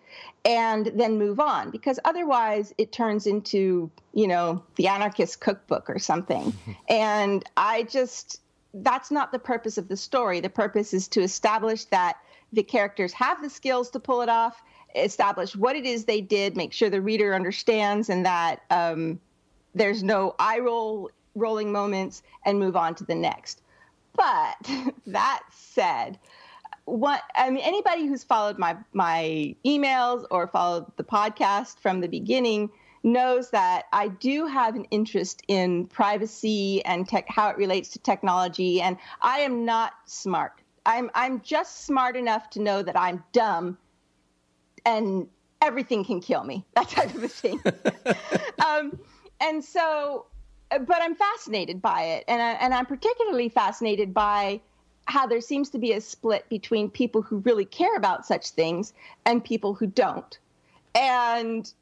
and 0.45 0.93
then 0.95 1.17
move 1.17 1.41
on 1.41 1.71
because 1.71 1.99
otherwise 2.05 2.75
it 2.77 2.93
turns 2.93 3.27
into, 3.27 3.91
you 4.13 4.29
know, 4.29 4.63
the 4.77 4.89
anarchist 4.89 5.41
cookbook 5.41 5.89
or 5.89 5.99
something. 5.99 6.53
and 6.91 7.43
I 7.57 7.85
just 7.85 8.43
that's 8.75 9.11
not 9.11 9.33
the 9.33 9.39
purpose 9.39 9.79
of 9.79 9.89
the 9.89 9.97
story. 9.97 10.41
The 10.41 10.51
purpose 10.51 10.93
is 10.93 11.07
to 11.09 11.23
establish 11.23 11.85
that 11.87 12.17
the 12.53 12.63
characters 12.63 13.13
have 13.13 13.43
the 13.43 13.51
skills 13.51 13.91
to 13.91 14.01
pull 14.01 14.23
it 14.23 14.29
off, 14.29 14.63
establish 14.95 15.57
what 15.57 15.77
it 15.77 15.85
is 15.85 16.05
they 16.05 16.21
did, 16.21 16.57
make 16.57 16.73
sure 16.73 16.91
the 16.91 17.01
reader 17.01 17.35
understands, 17.35 18.09
and 18.09 18.25
that 18.27 18.63
um, 18.71 19.21
there's 19.75 20.03
no 20.03 20.35
eye 20.39 20.59
roll 20.59 21.11
rolling 21.35 21.73
moments, 21.73 22.23
and 22.45 22.59
move 22.59 22.77
on 22.77 22.95
to 22.95 23.05
the 23.05 23.15
next. 23.15 23.61
But 24.17 24.71
that 25.07 25.43
said, 25.51 26.19
what 26.85 27.23
I 27.35 27.51
mean, 27.51 27.63
anybody 27.65 28.07
who's 28.07 28.25
followed 28.25 28.59
my 28.59 28.77
my 28.93 29.55
emails 29.65 30.25
or 30.31 30.47
followed 30.47 30.87
the 30.97 31.05
podcast 31.05 31.79
from 31.79 32.01
the 32.01 32.09
beginning 32.09 32.71
knows 33.03 33.51
that 33.51 33.85
I 33.93 34.09
do 34.09 34.47
have 34.47 34.77
an 34.77 34.85
interest 34.87 35.43
in 35.47 35.87
privacy 35.87 36.83
and 36.85 37.07
tech, 37.07 37.27
how 37.29 37.49
it 37.49 37.57
relates 37.57 37.91
to 37.91 37.99
technology, 37.99 38.81
and 38.81 38.97
I 39.21 39.41
am 39.41 39.65
not 39.65 39.93
smart. 40.07 40.61
I'm 40.87 41.11
I'm 41.15 41.41
just 41.41 41.87
smart 41.87 42.17
enough 42.17 42.51
to 42.51 42.61
know 42.61 42.83
that 42.83 42.99
I'm 42.99 43.23
dumb, 43.33 43.79
and 44.85 45.29
everything 45.63 46.05
can 46.05 46.21
kill 46.21 46.45
me. 46.45 46.65
That 46.75 46.89
type 46.89 47.15
of 47.15 47.23
a 47.23 47.29
thing. 47.29 47.61
um, 48.67 48.99
and 49.41 49.65
so, 49.65 50.27
but 50.71 51.03
I'm 51.03 51.15
fascinated 51.15 51.81
by 51.81 52.03
it, 52.03 52.25
and 52.29 52.43
I, 52.43 52.53
and 52.53 52.75
I'm 52.75 52.87
particularly 52.87 53.49
fascinated 53.49 54.13
by 54.13 54.61
how 55.07 55.27
there 55.27 55.41
seems 55.41 55.71
to 55.71 55.79
be 55.79 55.93
a 55.93 56.01
split 56.01 56.49
between 56.49 56.91
people 56.91 57.23
who 57.23 57.39
really 57.39 57.65
care 57.67 57.95
about 57.97 58.27
such 58.27 58.51
things 58.51 58.93
and 59.25 59.45
people 59.45 59.75
who 59.75 59.87
don't, 59.87 60.39
and 60.95 61.73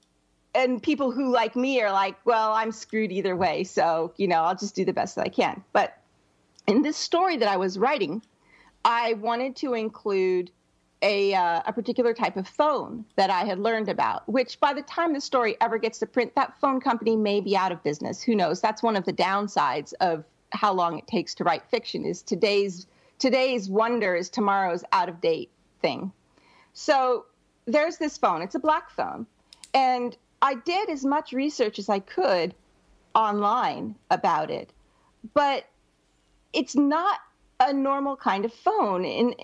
and 0.55 0.83
people 0.83 1.11
who 1.11 1.33
like 1.33 1.57
me 1.57 1.81
are 1.81 1.91
like, 1.91 2.17
well, 2.25 2.53
I'm 2.53 2.73
screwed 2.73 3.11
either 3.11 3.35
way, 3.35 3.65
so 3.65 4.13
you 4.17 4.29
know 4.29 4.43
I'll 4.43 4.57
just 4.57 4.77
do 4.77 4.85
the 4.85 4.93
best 4.93 5.17
that 5.17 5.27
I 5.27 5.31
can. 5.31 5.65
But 5.73 5.99
in 6.69 6.83
this 6.83 6.97
story 6.97 7.37
that 7.39 7.49
I 7.49 7.57
was 7.57 7.79
writing 7.79 8.23
I 8.85 9.15
wanted 9.15 9.57
to 9.57 9.75
include 9.75 10.51
a, 11.03 11.35
uh, 11.35 11.63
a 11.67 11.73
particular 11.73 12.15
type 12.15 12.37
of 12.37 12.47
phone 12.47 13.05
that 13.17 13.29
I 13.29 13.45
had 13.45 13.59
learned 13.59 13.89
about, 13.89 14.29
which 14.29 14.61
by 14.61 14.73
the 14.73 14.83
time 14.83 15.13
the 15.13 15.21
story 15.21 15.57
ever 15.61 15.79
gets 15.79 15.99
to 15.99 16.07
print, 16.07 16.35
that 16.37 16.59
phone 16.61 16.81
company 16.81 17.17
may 17.17 17.41
be 17.41 17.57
out 17.57 17.73
of 17.73 17.83
business. 17.83 18.23
Who 18.23 18.37
knows? 18.37 18.61
That's 18.61 18.83
one 18.83 18.97
of 18.97 19.05
the 19.05 19.13
downsides 19.13 19.93
of 20.01 20.25
how 20.51 20.73
long 20.73 20.99
it 20.99 21.07
takes 21.07 21.35
to 21.37 21.45
write 21.45 21.65
fiction 21.71 22.05
is 22.05 22.23
today's 22.23 22.87
today's 23.19 23.71
wonder 23.71 24.15
is 24.15 24.29
tomorrow's 24.29 24.85
out 24.93 25.09
of 25.09 25.21
date 25.21 25.51
thing. 25.81 26.13
So 26.73 27.27
there's 27.67 27.97
this 27.97 28.19
phone. 28.19 28.43
It's 28.43 28.55
a 28.55 28.61
black 28.61 28.91
phone. 28.91 29.27
And 29.75 30.17
I 30.41 30.55
did 30.55 30.91
as 30.91 31.05
much 31.05 31.33
research 31.33 31.79
as 31.79 31.89
I 31.89 32.01
could 32.01 32.55
online 33.15 33.95
about 34.11 34.51
it, 34.51 34.73
but 35.35 35.67
it's 36.53 36.75
not 36.75 37.21
a 37.69 37.73
normal 37.73 38.17
kind 38.17 38.45
of 38.45 38.53
phone, 38.53 39.05
and 39.05 39.35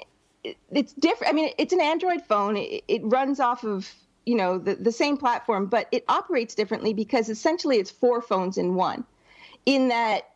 it's 0.71 0.93
different. 0.95 1.33
I 1.33 1.35
mean, 1.35 1.53
it's 1.59 1.73
an 1.73 1.81
Android 1.81 2.23
phone. 2.23 2.57
It, 2.57 3.03
runs 3.05 3.41
off 3.41 3.65
of 3.65 3.93
you 4.27 4.37
know 4.37 4.59
the, 4.59 4.75
the 4.75 4.93
same 4.93 5.17
platform, 5.17 5.67
but 5.67 5.89
it 5.93 6.05
operates 6.09 6.55
differently 6.55 6.95
because 6.95 7.29
essentially 7.29 7.79
it's 7.79 7.91
four 7.91 8.21
phones 8.21 8.59
in 8.59 8.75
one. 8.75 9.05
In 9.67 9.89
that 9.89 10.31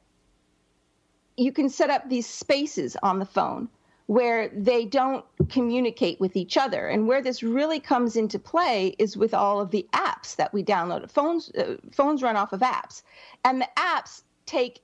you 1.37 1.53
can 1.53 1.69
set 1.69 1.91
up 1.91 2.09
these 2.09 2.27
spaces 2.27 2.97
on 3.03 3.19
the 3.19 3.25
phone 3.25 3.69
where 4.07 4.49
they 4.49 4.85
don't 4.85 5.25
communicate 5.49 6.21
with 6.21 6.37
each 6.37 6.57
other. 6.57 6.89
And 6.89 7.07
where 7.07 7.23
this 7.23 7.43
really 7.43 7.81
comes 7.81 8.17
into 8.17 8.39
play 8.39 8.95
is 8.99 9.17
with 9.17 9.33
all 9.33 9.61
of 9.61 9.71
the 9.71 9.87
apps 9.93 10.37
that 10.37 10.53
we 10.53 10.63
download. 10.63 11.11
Phones 11.11 11.51
uh, 11.51 11.77
phones 11.93 12.23
run 12.23 12.37
off 12.37 12.53
of 12.53 12.61
apps, 12.61 13.03
and 13.45 13.61
the 13.61 13.69
apps 13.77 14.23
take 14.47 14.83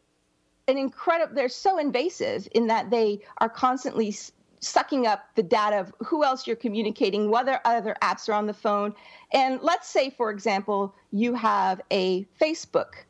an 0.68 0.78
incredible. 0.78 1.34
They're 1.34 1.48
so 1.48 1.78
invasive 1.78 2.46
in 2.52 2.66
that 2.68 2.90
they 2.90 3.20
are 3.38 3.48
constantly 3.48 4.14
sucking 4.60 5.06
up 5.06 5.24
the 5.34 5.42
data 5.42 5.80
of 5.80 5.92
who 5.98 6.24
else 6.24 6.46
you're 6.46 6.56
communicating, 6.56 7.30
whether 7.30 7.60
other 7.64 7.96
apps 8.02 8.28
are 8.28 8.34
on 8.34 8.46
the 8.46 8.54
phone. 8.54 8.94
And 9.32 9.60
let's 9.62 9.88
say, 9.88 10.10
for 10.10 10.30
example, 10.30 10.94
you 11.10 11.34
have 11.34 11.80
a 11.90 12.26
Facebook 12.40 13.04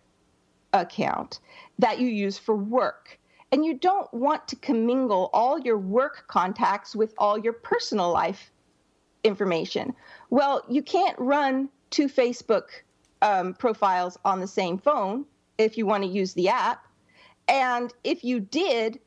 account 0.72 1.40
that 1.78 1.98
you 1.98 2.06
use 2.06 2.38
for 2.38 2.54
work 2.54 3.18
and 3.50 3.64
you 3.64 3.74
don't 3.74 4.12
want 4.12 4.46
to 4.48 4.56
commingle 4.56 5.30
all 5.32 5.58
your 5.58 5.78
work 5.78 6.24
contacts 6.28 6.94
with 6.94 7.14
all 7.16 7.38
your 7.38 7.54
personal 7.54 8.12
life 8.12 8.50
information. 9.24 9.94
Well, 10.30 10.62
you 10.68 10.82
can't 10.82 11.18
run 11.18 11.70
two 11.90 12.08
Facebook 12.08 12.64
um, 13.22 13.54
profiles 13.54 14.18
on 14.24 14.40
the 14.40 14.46
same 14.46 14.78
phone 14.78 15.24
if 15.56 15.78
you 15.78 15.86
want 15.86 16.04
to 16.04 16.08
use 16.08 16.34
the 16.34 16.48
app. 16.50 16.84
And 17.48 17.92
if 18.04 18.24
you 18.24 18.40
did, 18.40 19.00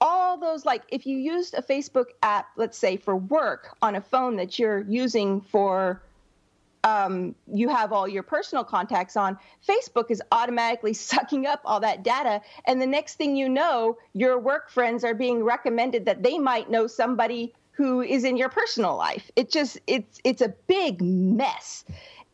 all 0.00 0.38
those, 0.38 0.64
like 0.64 0.82
if 0.88 1.06
you 1.06 1.16
used 1.16 1.54
a 1.54 1.62
Facebook 1.62 2.06
app, 2.22 2.48
let's 2.56 2.76
say 2.76 2.96
for 2.96 3.16
work 3.16 3.76
on 3.80 3.94
a 3.94 4.00
phone 4.00 4.36
that 4.36 4.58
you're 4.58 4.84
using 4.88 5.40
for 5.40 6.02
um, 6.84 7.34
you 7.50 7.70
have 7.70 7.92
all 7.92 8.06
your 8.06 8.22
personal 8.22 8.62
contacts 8.62 9.16
on, 9.16 9.38
Facebook 9.66 10.10
is 10.10 10.22
automatically 10.30 10.92
sucking 11.10 11.46
up 11.46 11.60
all 11.64 11.80
that 11.80 12.04
data. 12.04 12.42
And 12.66 12.80
the 12.80 12.86
next 12.86 13.14
thing 13.14 13.36
you 13.36 13.48
know, 13.48 13.96
your 14.12 14.38
work 14.38 14.70
friends 14.70 15.02
are 15.02 15.14
being 15.14 15.42
recommended 15.42 16.04
that 16.04 16.22
they 16.22 16.38
might 16.38 16.70
know 16.70 16.86
somebody 16.86 17.54
who 17.72 18.02
is 18.02 18.22
in 18.22 18.36
your 18.36 18.48
personal 18.48 18.96
life. 18.96 19.30
It 19.34 19.50
just 19.50 19.80
it's 19.86 20.20
it's 20.22 20.42
a 20.42 20.54
big 20.68 21.02
mess. 21.02 21.84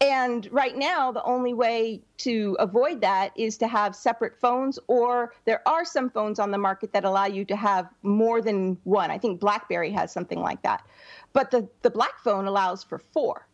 And 0.01 0.49
right 0.51 0.77
now, 0.77 1.13
the 1.13 1.23
only 1.25 1.53
way 1.53 2.01
to 2.19 2.57
avoid 2.59 3.03
that 3.03 3.33
is 3.37 3.59
to 3.59 3.69
have 3.69 3.95
separate 3.95 4.35
phones, 4.41 4.79
or 4.87 5.35
there 5.45 5.61
are 5.69 5.85
some 5.85 6.09
phones 6.09 6.39
on 6.39 6.51
the 6.51 6.59
market 6.59 6.93
that 6.95 7.05
allow 7.05 7.27
you 7.27 7.45
to 7.45 7.57
have 7.57 7.87
more 8.03 8.41
than 8.41 8.79
one. 8.85 9.11
I 9.11 9.19
think 9.19 9.41
BlackBerry 9.41 9.91
has 9.91 10.11
something 10.11 10.41
like 10.41 10.63
that. 10.63 10.87
But 11.35 11.51
the, 11.51 11.69
the 11.83 11.91
Black 11.91 12.19
phone 12.19 12.47
allows 12.47 12.83
for 12.83 12.99
four. 12.99 13.47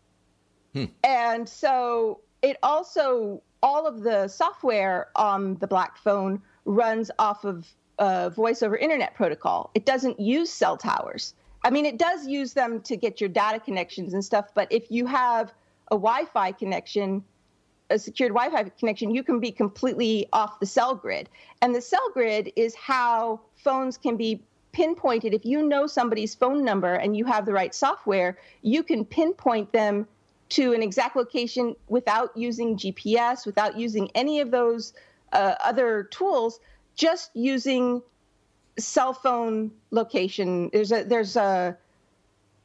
Hmm. 0.72 0.84
And 1.02 1.48
so 1.48 2.20
it 2.42 2.58
also, 2.62 3.42
all 3.60 3.86
of 3.88 4.02
the 4.02 4.28
software 4.28 5.08
on 5.16 5.56
the 5.56 5.66
Black 5.66 5.96
phone 5.96 6.40
runs 6.64 7.10
off 7.18 7.44
of 7.44 7.66
uh, 7.98 8.28
voice 8.28 8.62
over 8.62 8.76
internet 8.76 9.14
protocol. 9.14 9.70
It 9.74 9.84
doesn't 9.84 10.20
use 10.20 10.50
cell 10.50 10.76
towers. 10.76 11.34
I 11.64 11.70
mean, 11.70 11.86
it 11.86 11.98
does 11.98 12.28
use 12.28 12.52
them 12.52 12.80
to 12.82 12.96
get 12.96 13.20
your 13.20 13.30
data 13.30 13.58
connections 13.58 14.14
and 14.14 14.24
stuff, 14.24 14.50
but 14.54 14.70
if 14.70 14.88
you 14.90 15.06
have 15.06 15.52
a 15.88 15.94
Wi 15.94 16.24
Fi 16.32 16.52
connection, 16.52 17.22
a 17.90 17.98
secured 17.98 18.32
Wi 18.32 18.50
Fi 18.50 18.70
connection, 18.78 19.14
you 19.14 19.22
can 19.22 19.40
be 19.40 19.52
completely 19.52 20.28
off 20.32 20.60
the 20.60 20.66
cell 20.66 20.94
grid. 20.94 21.28
And 21.62 21.74
the 21.74 21.80
cell 21.80 22.10
grid 22.12 22.52
is 22.56 22.74
how 22.74 23.40
phones 23.56 23.96
can 23.96 24.16
be 24.16 24.42
pinpointed. 24.72 25.32
If 25.32 25.44
you 25.44 25.62
know 25.62 25.86
somebody's 25.86 26.34
phone 26.34 26.64
number 26.64 26.94
and 26.94 27.16
you 27.16 27.24
have 27.24 27.46
the 27.46 27.52
right 27.52 27.74
software, 27.74 28.38
you 28.62 28.82
can 28.82 29.04
pinpoint 29.04 29.72
them 29.72 30.06
to 30.50 30.72
an 30.74 30.82
exact 30.82 31.16
location 31.16 31.74
without 31.88 32.36
using 32.36 32.76
GPS, 32.76 33.46
without 33.46 33.78
using 33.78 34.10
any 34.14 34.40
of 34.40 34.50
those 34.50 34.92
uh, 35.32 35.54
other 35.64 36.04
tools, 36.04 36.60
just 36.94 37.30
using 37.34 38.02
cell 38.78 39.12
phone 39.12 39.70
location. 39.90 40.70
There's 40.72 40.92
a 40.92 41.04
there's 41.04 41.36
a 41.36 41.76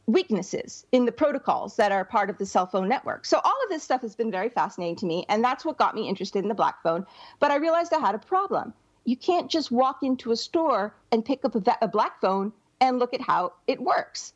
weaknesses 0.08 0.86
in 0.92 1.06
the 1.06 1.12
protocols 1.12 1.76
that 1.76 1.92
are 1.92 2.04
part 2.04 2.30
of 2.30 2.38
the 2.38 2.46
cell 2.46 2.66
phone 2.66 2.88
network. 2.88 3.26
So 3.26 3.40
all 3.44 3.64
of 3.64 3.70
this 3.70 3.84
stuff 3.84 4.02
has 4.02 4.16
been 4.16 4.32
very 4.32 4.50
fascinating 4.50 4.96
to 4.98 5.06
me, 5.06 5.26
and 5.30 5.44
that's 5.44 5.64
what 5.64 5.78
got 5.78 5.96
me 5.96 6.10
interested 6.10 6.40
in 6.40 6.50
the 6.50 6.56
black 6.56 6.82
phone. 6.82 7.06
But 7.40 7.52
I 7.52 7.56
realized 7.56 7.94
I 7.94 8.00
had 8.00 8.16
a 8.16 8.20
problem. 8.20 8.74
You 9.06 9.16
can't 9.16 9.50
just 9.50 9.72
walk 9.72 10.04
into 10.04 10.32
a 10.32 10.36
store 10.36 10.94
and 11.12 11.26
pick 11.26 11.46
up 11.46 11.56
a, 11.56 11.78
a 11.82 11.88
black 11.88 12.20
phone 12.22 12.54
and 12.80 13.00
look 13.00 13.14
at 13.14 13.22
how 13.22 13.54
it 13.68 13.82
works. 13.82 14.34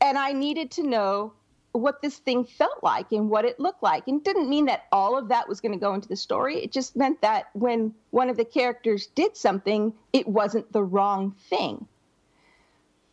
And 0.00 0.18
I 0.18 0.32
needed 0.32 0.70
to 0.72 0.82
know 0.82 1.32
what 1.72 2.00
this 2.00 2.18
thing 2.18 2.44
felt 2.44 2.82
like 2.82 3.12
and 3.12 3.28
what 3.28 3.44
it 3.44 3.60
looked 3.60 3.82
like. 3.82 4.08
And 4.08 4.20
it 4.20 4.24
didn't 4.24 4.48
mean 4.48 4.66
that 4.66 4.84
all 4.92 5.16
of 5.16 5.28
that 5.28 5.48
was 5.48 5.60
going 5.60 5.72
to 5.72 5.78
go 5.78 5.94
into 5.94 6.08
the 6.08 6.16
story. 6.16 6.56
It 6.56 6.72
just 6.72 6.96
meant 6.96 7.20
that 7.20 7.50
when 7.52 7.94
one 8.10 8.30
of 8.30 8.36
the 8.36 8.44
characters 8.44 9.06
did 9.08 9.36
something, 9.36 9.92
it 10.12 10.26
wasn't 10.26 10.72
the 10.72 10.82
wrong 10.82 11.34
thing. 11.48 11.86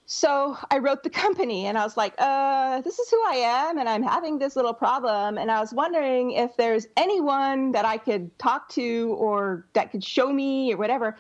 So 0.06 0.58
I 0.70 0.80
wrote 0.80 1.04
the 1.04 1.10
company 1.10 1.66
and 1.66 1.78
I 1.78 1.84
was 1.84 1.96
like, 1.96 2.14
uh, 2.18 2.82
this 2.82 3.00
is 3.00 3.10
who 3.10 3.22
I 3.26 3.36
am 3.36 3.78
and 3.78 3.88
I'm 3.88 4.04
having 4.04 4.38
this 4.38 4.56
little 4.56 4.74
problem. 4.74 5.38
And 5.38 5.50
I 5.50 5.60
was 5.62 5.74
wondering 5.74 6.32
if 6.32 6.56
there's 6.58 6.88
anyone 6.98 7.72
that 7.72 7.86
I 7.86 7.98
could 7.98 8.38
talk 8.38 8.68
to 8.70 9.16
or 9.18 9.66
that 9.74 9.92
could 9.92 10.04
show 10.04 10.32
me 10.32 10.74
or 10.74 10.78
whatever. 10.78 11.18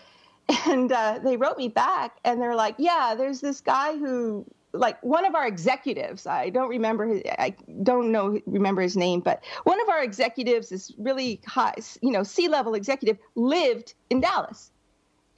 And 0.67 0.91
uh, 0.91 1.19
they 1.23 1.37
wrote 1.37 1.57
me 1.57 1.69
back 1.69 2.17
and 2.25 2.41
they're 2.41 2.55
like, 2.55 2.75
yeah, 2.77 3.15
there's 3.17 3.39
this 3.39 3.61
guy 3.61 3.97
who 3.97 4.45
like 4.73 5.01
one 5.01 5.23
of 5.23 5.35
our 5.35 5.47
executives 5.47 6.25
i 6.25 6.49
don't 6.49 6.67
remember 6.67 7.05
his 7.05 7.21
i 7.37 7.55
don't 7.83 8.11
know 8.11 8.39
remember 8.47 8.81
his 8.81 8.97
name 8.97 9.19
but 9.19 9.43
one 9.65 9.79
of 9.81 9.87
our 9.87 10.03
executives 10.03 10.71
is 10.71 10.91
really 10.97 11.39
high 11.45 11.75
you 12.01 12.11
know 12.11 12.23
c 12.23 12.47
level 12.47 12.73
executive 12.73 13.17
lived 13.35 13.93
in 14.09 14.19
dallas 14.19 14.71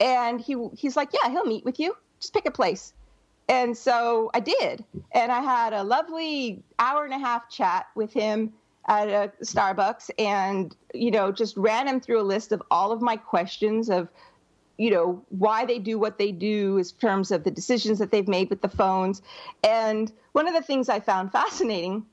and 0.00 0.40
he 0.40 0.56
he's 0.74 0.96
like 0.96 1.10
yeah 1.12 1.30
he'll 1.30 1.44
meet 1.44 1.66
with 1.66 1.78
you 1.78 1.94
just 2.18 2.32
pick 2.32 2.46
a 2.46 2.50
place 2.50 2.94
and 3.48 3.76
so 3.76 4.30
i 4.34 4.40
did. 4.40 4.84
And 5.12 5.30
i 5.32 5.40
had 5.40 5.72
a 5.72 5.82
lovely 5.82 6.62
hour 6.78 7.04
and 7.04 7.14
a 7.14 7.18
half 7.18 7.48
chat 7.48 7.86
with 7.94 8.12
him 8.12 8.52
at 8.88 9.08
a 9.08 9.32
starbucks 9.42 10.10
and 10.18 10.76
you 10.94 11.10
know 11.10 11.32
just 11.32 11.56
ran 11.56 11.88
him 11.88 12.00
through 12.00 12.20
a 12.20 12.22
list 12.22 12.52
of 12.52 12.62
all 12.70 12.92
of 12.92 13.00
my 13.02 13.16
questions 13.16 13.90
of 13.90 14.08
you 14.78 14.90
know 14.90 15.22
why 15.30 15.64
they 15.64 15.78
do 15.78 15.98
what 15.98 16.18
they 16.18 16.30
do 16.32 16.78
in 16.78 16.84
terms 17.00 17.30
of 17.30 17.44
the 17.44 17.50
decisions 17.50 17.98
that 17.98 18.10
they've 18.10 18.28
made 18.28 18.50
with 18.50 18.60
the 18.60 18.68
phones. 18.68 19.22
And 19.64 20.12
one 20.32 20.46
of 20.46 20.54
the 20.54 20.62
things 20.62 20.88
i 20.88 21.00
found 21.00 21.32
fascinating 21.32 22.04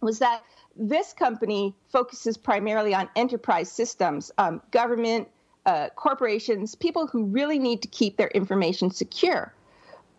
was 0.00 0.18
that 0.18 0.42
this 0.74 1.12
company 1.12 1.74
focuses 1.90 2.36
primarily 2.36 2.94
on 2.94 3.08
enterprise 3.14 3.70
systems 3.70 4.32
um, 4.38 4.60
government 4.70 5.28
uh, 5.66 5.88
corporations 5.94 6.74
people 6.74 7.06
who 7.06 7.24
really 7.24 7.58
need 7.58 7.82
to 7.82 7.88
keep 7.88 8.16
their 8.16 8.28
information 8.28 8.90
secure 8.90 9.52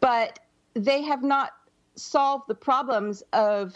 but 0.04 0.40
they 0.74 1.02
have 1.02 1.24
not 1.24 1.54
solved 1.96 2.44
the 2.50 2.56
problems 2.56 3.24
of 3.32 3.74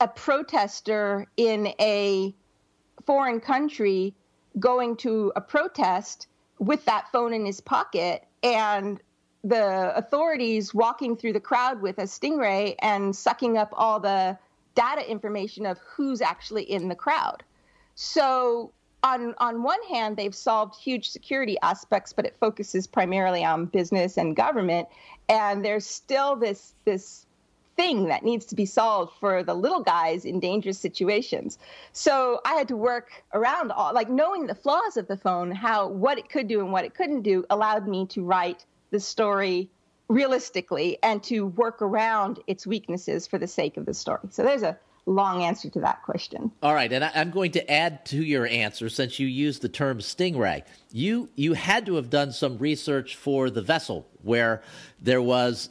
a 0.00 0.08
protester 0.08 1.26
in 1.36 1.74
a 1.78 2.34
foreign 3.04 3.38
country 3.38 4.14
going 4.58 4.96
to 4.96 5.30
a 5.36 5.42
protest 5.42 6.26
with 6.58 6.82
that 6.86 7.06
phone 7.12 7.34
in 7.34 7.44
his 7.44 7.60
pocket 7.60 8.26
and 8.42 9.02
the 9.44 9.94
authorities 9.94 10.72
walking 10.72 11.18
through 11.18 11.34
the 11.34 11.40
crowd 11.40 11.82
with 11.82 11.98
a 11.98 12.04
stingray 12.04 12.74
and 12.78 13.14
sucking 13.14 13.58
up 13.58 13.68
all 13.74 14.00
the 14.00 14.38
data 14.74 15.06
information 15.06 15.66
of 15.66 15.78
who's 15.80 16.22
actually 16.22 16.62
in 16.62 16.88
the 16.88 16.94
crowd. 16.94 17.44
So 17.94 18.72
on 19.02 19.34
on 19.38 19.62
one 19.62 19.82
hand 19.84 20.16
they've 20.16 20.34
solved 20.34 20.74
huge 20.80 21.08
security 21.10 21.56
aspects 21.62 22.12
but 22.12 22.26
it 22.26 22.36
focuses 22.40 22.86
primarily 22.86 23.44
on 23.44 23.66
business 23.66 24.16
and 24.16 24.34
government 24.34 24.88
and 25.28 25.64
there's 25.64 25.86
still 25.86 26.36
this 26.36 26.74
this 26.84 27.26
thing 27.78 28.08
that 28.08 28.24
needs 28.24 28.44
to 28.44 28.56
be 28.56 28.66
solved 28.66 29.12
for 29.20 29.44
the 29.44 29.54
little 29.54 29.80
guys 29.80 30.24
in 30.24 30.40
dangerous 30.40 30.78
situations. 30.78 31.58
So 31.92 32.40
I 32.44 32.54
had 32.54 32.66
to 32.68 32.76
work 32.76 33.22
around 33.32 33.70
all 33.70 33.94
like 33.94 34.10
knowing 34.10 34.46
the 34.46 34.54
flaws 34.54 34.96
of 34.96 35.06
the 35.06 35.16
phone, 35.16 35.52
how 35.52 35.86
what 35.86 36.18
it 36.18 36.28
could 36.28 36.48
do 36.48 36.60
and 36.60 36.72
what 36.72 36.84
it 36.84 36.94
couldn't 36.94 37.22
do 37.22 37.44
allowed 37.48 37.86
me 37.86 38.04
to 38.06 38.24
write 38.24 38.66
the 38.90 38.98
story 38.98 39.70
realistically 40.08 40.98
and 41.04 41.22
to 41.22 41.46
work 41.46 41.80
around 41.80 42.40
its 42.48 42.66
weaknesses 42.66 43.28
for 43.28 43.38
the 43.38 43.46
sake 43.46 43.76
of 43.76 43.86
the 43.86 43.94
story. 43.94 44.26
So 44.30 44.42
there's 44.42 44.64
a 44.64 44.76
long 45.08 45.42
answer 45.42 45.70
to 45.70 45.80
that 45.80 46.02
question. 46.02 46.52
All 46.62 46.74
right, 46.74 46.92
and 46.92 47.04
I, 47.04 47.10
am 47.14 47.30
going 47.30 47.52
to 47.52 47.70
add 47.70 48.04
to 48.06 48.22
your 48.22 48.46
answer 48.46 48.88
since 48.88 49.18
you 49.18 49.26
used 49.26 49.62
the 49.62 49.68
term 49.68 49.98
stingray. 49.98 50.62
You 50.92 51.28
you 51.34 51.54
had 51.54 51.86
to 51.86 51.96
have 51.96 52.10
done 52.10 52.32
some 52.32 52.58
research 52.58 53.16
for 53.16 53.50
the 53.50 53.62
vessel 53.62 54.06
where 54.22 54.62
there 55.00 55.22
was 55.22 55.68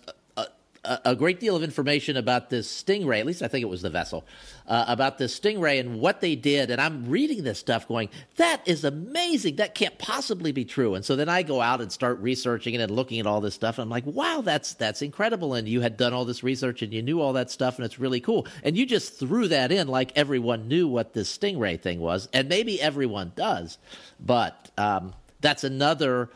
a, 1.04 1.16
great 1.16 1.40
deal 1.40 1.56
of 1.56 1.64
information 1.64 2.18
about 2.18 2.50
this 2.50 2.68
stingray. 2.68 3.20
At 3.20 3.26
least 3.26 3.42
I 3.42 3.48
think 3.48 3.64
it 3.64 3.70
was 3.70 3.82
the 3.82 3.90
vessel 3.90 4.26
uh, 4.68 4.86
about 4.88 5.18
this 5.18 5.38
stingray 5.38 5.80
and 5.80 6.00
what 6.00 6.22
they 6.22 6.36
did. 6.36 6.70
And 6.70 6.80
I'm 6.80 7.10
reading 7.10 7.44
this 7.44 7.60
stuff, 7.60 7.88
going, 7.88 8.10
"That 8.38 8.62
is 8.66 8.84
amazing. 8.84 9.58
That 9.58 9.76
can't 9.76 9.98
possibly 9.98 10.52
be 10.52 10.66
true." 10.66 10.96
And 10.96 11.04
so 11.04 11.16
then 11.16 11.30
I 11.30 11.44
go 11.44 11.62
out 11.62 11.82
and 11.82 11.92
start 11.92 12.20
researching 12.20 12.74
it 12.74 12.82
and 12.82 12.92
looking 12.92 13.20
at 13.20 13.28
all 13.28 13.42
this 13.42 13.56
stuff. 13.56 13.78
And 13.78 13.84
I'm 13.84 13.90
like, 13.90 14.06
"Wow, 14.06 14.42
that's 14.42 14.74
that's 14.74 15.02
incredible." 15.02 15.54
And 15.54 15.68
you 15.68 15.82
had 15.82 15.98
done 15.98 16.14
all 16.14 16.26
this 16.26 16.44
research 16.44 16.82
and 16.82 16.94
you 16.94 17.02
knew 17.02 17.22
all 17.22 17.34
that 17.34 17.52
stuff, 17.52 17.78
and 17.78 17.86
it's 17.86 18.00
really 18.00 18.20
cool. 18.20 18.48
And 18.64 18.78
you 18.78 18.86
just 18.86 19.20
threw 19.20 19.48
that 19.50 19.72
in 19.72 19.88
like 19.88 20.12
everyone 20.16 20.68
knew 20.68 20.88
what 20.88 21.14
this 21.14 21.36
stingray 21.36 21.82
thing 21.82 22.00
was, 22.00 22.30
and 22.34 22.50
maybe 22.50 22.82
everyone 22.82 23.34
does, 23.36 23.78
but 24.20 24.72
um, 24.78 25.14
that's 25.42 25.64
another 25.64 26.30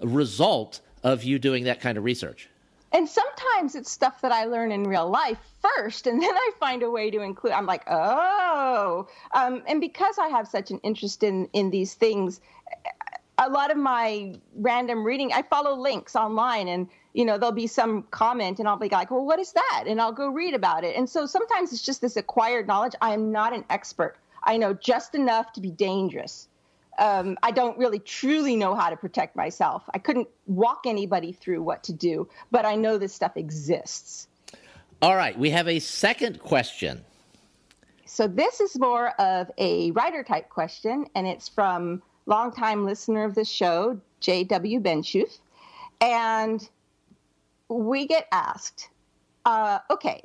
result 0.00 0.80
of 1.02 1.24
you 1.24 1.38
doing 1.38 1.64
that 1.64 1.80
kind 1.80 1.98
of 1.98 2.04
research. 2.04 2.48
And 2.92 3.08
sometimes 3.08 3.76
it's 3.76 3.90
stuff 3.90 4.20
that 4.22 4.32
I 4.32 4.46
learn 4.46 4.72
in 4.72 4.84
real 4.84 5.08
life 5.08 5.38
first, 5.62 6.06
and 6.06 6.20
then 6.22 6.34
I 6.34 6.50
find 6.58 6.82
a 6.82 6.90
way 6.90 7.10
to 7.10 7.20
include. 7.22 7.52
I'm 7.52 7.66
like, 7.66 7.84
oh, 7.86 9.08
um, 9.34 9.62
and 9.66 9.80
because 9.80 10.18
I 10.18 10.28
have 10.28 10.48
such 10.48 10.70
an 10.70 10.78
interest 10.82 11.22
in 11.22 11.48
in 11.52 11.70
these 11.70 11.94
things, 11.94 12.40
a 13.38 13.48
lot 13.48 13.70
of 13.70 13.76
my 13.76 14.34
random 14.56 15.04
reading, 15.04 15.32
I 15.32 15.42
follow 15.42 15.74
links 15.74 16.16
online, 16.16 16.68
and 16.68 16.88
you 17.12 17.24
know 17.24 17.38
there'll 17.38 17.54
be 17.54 17.68
some 17.68 18.02
comment, 18.10 18.58
and 18.58 18.68
I'll 18.68 18.76
be 18.76 18.88
like, 18.88 19.10
well, 19.10 19.24
what 19.24 19.38
is 19.38 19.52
that? 19.52 19.84
And 19.86 20.00
I'll 20.00 20.12
go 20.12 20.28
read 20.28 20.54
about 20.54 20.84
it. 20.84 20.96
And 20.96 21.08
so 21.08 21.26
sometimes 21.26 21.72
it's 21.72 21.82
just 21.82 22.00
this 22.00 22.16
acquired 22.16 22.66
knowledge. 22.66 22.94
I 23.00 23.14
am 23.14 23.30
not 23.30 23.54
an 23.54 23.64
expert. 23.70 24.16
I 24.42 24.56
know 24.56 24.74
just 24.74 25.14
enough 25.14 25.52
to 25.52 25.60
be 25.60 25.70
dangerous 25.70 26.48
um, 26.98 27.38
I 27.42 27.50
don't 27.50 27.78
really 27.78 27.98
truly 27.98 28.56
know 28.56 28.74
how 28.74 28.90
to 28.90 28.96
protect 28.96 29.36
myself. 29.36 29.84
I 29.94 29.98
couldn't 29.98 30.28
walk 30.46 30.82
anybody 30.86 31.32
through 31.32 31.62
what 31.62 31.82
to 31.84 31.92
do, 31.92 32.28
but 32.50 32.64
I 32.66 32.74
know 32.76 32.98
this 32.98 33.14
stuff 33.14 33.36
exists. 33.36 34.28
All 35.02 35.16
right, 35.16 35.38
we 35.38 35.50
have 35.50 35.66
a 35.66 35.78
second 35.78 36.40
question. 36.40 37.04
So 38.04 38.26
this 38.26 38.60
is 38.60 38.78
more 38.78 39.10
of 39.20 39.50
a 39.56 39.92
writer 39.92 40.22
type 40.22 40.50
question, 40.50 41.06
and 41.14 41.26
it's 41.26 41.48
from 41.48 42.02
longtime 42.26 42.84
listener 42.84 43.24
of 43.24 43.34
the 43.34 43.44
show, 43.44 43.98
J.W. 44.20 44.80
Benshuth. 44.80 45.38
And 46.00 46.68
we 47.68 48.06
get 48.06 48.26
asked, 48.32 48.90
uh, 49.44 49.78
okay, 49.90 50.22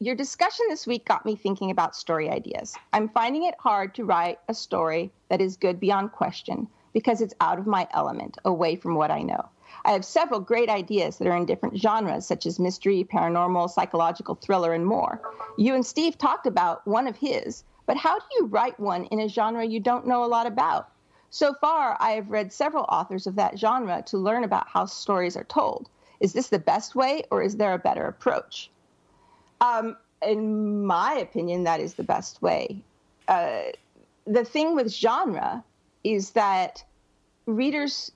your 0.00 0.14
discussion 0.14 0.64
this 0.68 0.86
week 0.86 1.04
got 1.04 1.26
me 1.26 1.34
thinking 1.34 1.72
about 1.72 1.96
story 1.96 2.30
ideas. 2.30 2.76
I'm 2.92 3.08
finding 3.08 3.44
it 3.44 3.56
hard 3.58 3.96
to 3.96 4.04
write 4.04 4.38
a 4.48 4.54
story 4.54 5.10
that 5.28 5.40
is 5.40 5.56
good 5.56 5.80
beyond 5.80 6.12
question 6.12 6.68
because 6.94 7.20
it's 7.20 7.34
out 7.40 7.58
of 7.58 7.66
my 7.66 7.88
element, 7.90 8.38
away 8.44 8.76
from 8.76 8.94
what 8.94 9.10
I 9.10 9.22
know. 9.22 9.48
I 9.84 9.90
have 9.90 10.04
several 10.04 10.38
great 10.38 10.68
ideas 10.68 11.18
that 11.18 11.26
are 11.26 11.36
in 11.36 11.46
different 11.46 11.78
genres, 11.78 12.26
such 12.26 12.46
as 12.46 12.60
mystery, 12.60 13.04
paranormal, 13.12 13.70
psychological 13.70 14.36
thriller, 14.36 14.72
and 14.72 14.86
more. 14.86 15.20
You 15.56 15.74
and 15.74 15.84
Steve 15.84 16.16
talked 16.16 16.46
about 16.46 16.86
one 16.86 17.08
of 17.08 17.16
his, 17.16 17.64
but 17.84 17.96
how 17.96 18.20
do 18.20 18.24
you 18.38 18.46
write 18.46 18.78
one 18.78 19.06
in 19.06 19.18
a 19.18 19.28
genre 19.28 19.66
you 19.66 19.80
don't 19.80 20.06
know 20.06 20.22
a 20.22 20.26
lot 20.26 20.46
about? 20.46 20.92
So 21.30 21.54
far, 21.60 21.96
I 21.98 22.12
have 22.12 22.30
read 22.30 22.52
several 22.52 22.84
authors 22.84 23.26
of 23.26 23.34
that 23.34 23.58
genre 23.58 24.02
to 24.06 24.16
learn 24.16 24.44
about 24.44 24.68
how 24.68 24.84
stories 24.84 25.36
are 25.36 25.44
told. 25.44 25.90
Is 26.20 26.34
this 26.34 26.50
the 26.50 26.60
best 26.60 26.94
way, 26.94 27.24
or 27.32 27.42
is 27.42 27.56
there 27.56 27.74
a 27.74 27.78
better 27.78 28.06
approach? 28.06 28.70
Um, 29.60 29.96
in 30.22 30.84
my 30.84 31.14
opinion, 31.14 31.64
that 31.64 31.80
is 31.80 31.94
the 31.94 32.02
best 32.02 32.42
way. 32.42 32.82
Uh, 33.26 33.62
the 34.26 34.44
thing 34.44 34.74
with 34.74 34.92
genre 34.92 35.64
is 36.04 36.30
that 36.30 36.84
readers 37.46 38.12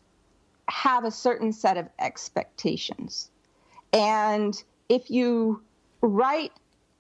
have 0.69 1.05
a 1.05 1.11
certain 1.11 1.53
set 1.53 1.77
of 1.77 1.89
expectations. 1.99 3.31
And 3.93 4.63
if 4.89 5.11
you 5.11 5.63
write 6.01 6.53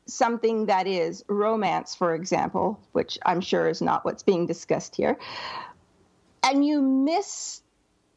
something 0.06 0.66
that 0.66 0.86
is 0.86 1.24
romance, 1.28 1.94
for 1.94 2.14
example, 2.14 2.80
which 2.92 3.18
I'm 3.24 3.40
sure 3.40 3.68
is 3.68 3.80
not 3.80 4.04
what's 4.04 4.22
being 4.22 4.46
discussed 4.46 4.96
here, 4.96 5.18
and 6.42 6.66
you 6.66 6.82
miss 6.82 7.62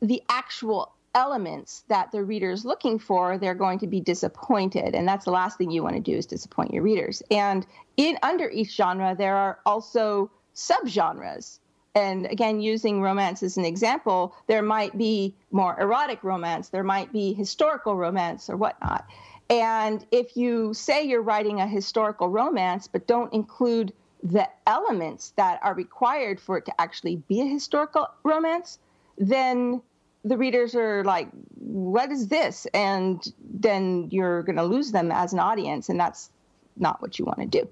the 0.01 0.21
actual 0.29 0.94
elements 1.15 1.83
that 1.87 2.11
the 2.11 2.23
reader 2.23 2.51
is 2.51 2.65
looking 2.65 2.99
for, 2.99 3.37
they're 3.37 3.55
going 3.55 3.79
to 3.79 3.87
be 3.87 4.01
disappointed. 4.01 4.93
And 4.93 5.07
that's 5.07 5.25
the 5.25 5.31
last 5.31 5.57
thing 5.57 5.71
you 5.71 5.81
want 5.81 5.95
to 5.95 6.01
do 6.01 6.15
is 6.15 6.25
disappoint 6.25 6.73
your 6.73 6.83
readers. 6.83 7.23
And 7.31 7.65
in 7.97 8.19
under 8.21 8.49
each 8.49 8.75
genre, 8.75 9.15
there 9.17 9.35
are 9.35 9.59
also 9.65 10.29
subgenres. 10.53 11.59
And 11.95 12.25
again, 12.25 12.59
using 12.59 13.01
romance 13.01 13.41
as 13.41 13.55
an 13.55 13.63
example, 13.63 14.35
there 14.47 14.61
might 14.61 14.97
be 14.97 15.33
more 15.51 15.79
erotic 15.79 16.23
romance, 16.23 16.69
there 16.69 16.83
might 16.83 17.11
be 17.13 17.33
historical 17.33 17.95
romance 17.95 18.49
or 18.49 18.57
whatnot. 18.57 19.07
And 19.49 20.05
if 20.11 20.35
you 20.35 20.73
say 20.73 21.03
you're 21.03 21.21
writing 21.21 21.61
a 21.61 21.67
historical 21.67 22.29
romance, 22.29 22.87
but 22.87 23.07
don't 23.07 23.31
include 23.31 23.93
the 24.23 24.49
elements 24.67 25.33
that 25.37 25.59
are 25.61 25.73
required 25.73 26.41
for 26.41 26.57
it 26.57 26.65
to 26.65 26.81
actually 26.81 27.17
be 27.27 27.41
a 27.41 27.45
historical 27.45 28.07
romance, 28.23 28.79
then 29.17 29.81
the 30.25 30.37
readers 30.37 30.75
are 30.75 31.03
like, 31.03 31.29
what 31.55 32.11
is 32.11 32.27
this? 32.27 32.65
And 32.73 33.23
then 33.39 34.09
you're 34.11 34.41
going 34.43 34.55
to 34.57 34.63
lose 34.63 34.91
them 34.91 35.11
as 35.11 35.31
an 35.31 35.39
audience, 35.39 35.87
and 35.87 35.99
that's 35.99 36.31
not 36.75 37.01
what 37.01 37.17
you 37.17 37.25
want 37.25 37.39
to 37.39 37.45
do. 37.45 37.67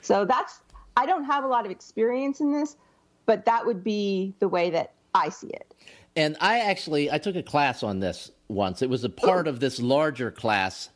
So 0.00 0.24
that's, 0.24 0.60
I 0.96 1.04
don't 1.04 1.24
have 1.24 1.44
a 1.44 1.48
lot 1.48 1.66
of 1.66 1.72
experience 1.72 2.40
in 2.40 2.52
this, 2.52 2.76
but 3.26 3.44
that 3.44 3.66
would 3.66 3.82
be 3.82 4.32
the 4.38 4.48
way 4.48 4.70
that 4.70 4.92
I 5.12 5.28
see 5.28 5.48
it. 5.48 5.74
And 6.14 6.36
I 6.40 6.60
actually, 6.60 7.10
I 7.10 7.18
took 7.18 7.36
a 7.36 7.42
class 7.42 7.82
on 7.82 7.98
this 7.98 8.30
once. 8.46 8.80
It 8.80 8.88
was 8.88 9.02
a 9.02 9.10
part 9.10 9.46
Ooh. 9.46 9.50
of 9.50 9.60
this 9.60 9.80
larger 9.80 10.30
class 10.30 10.90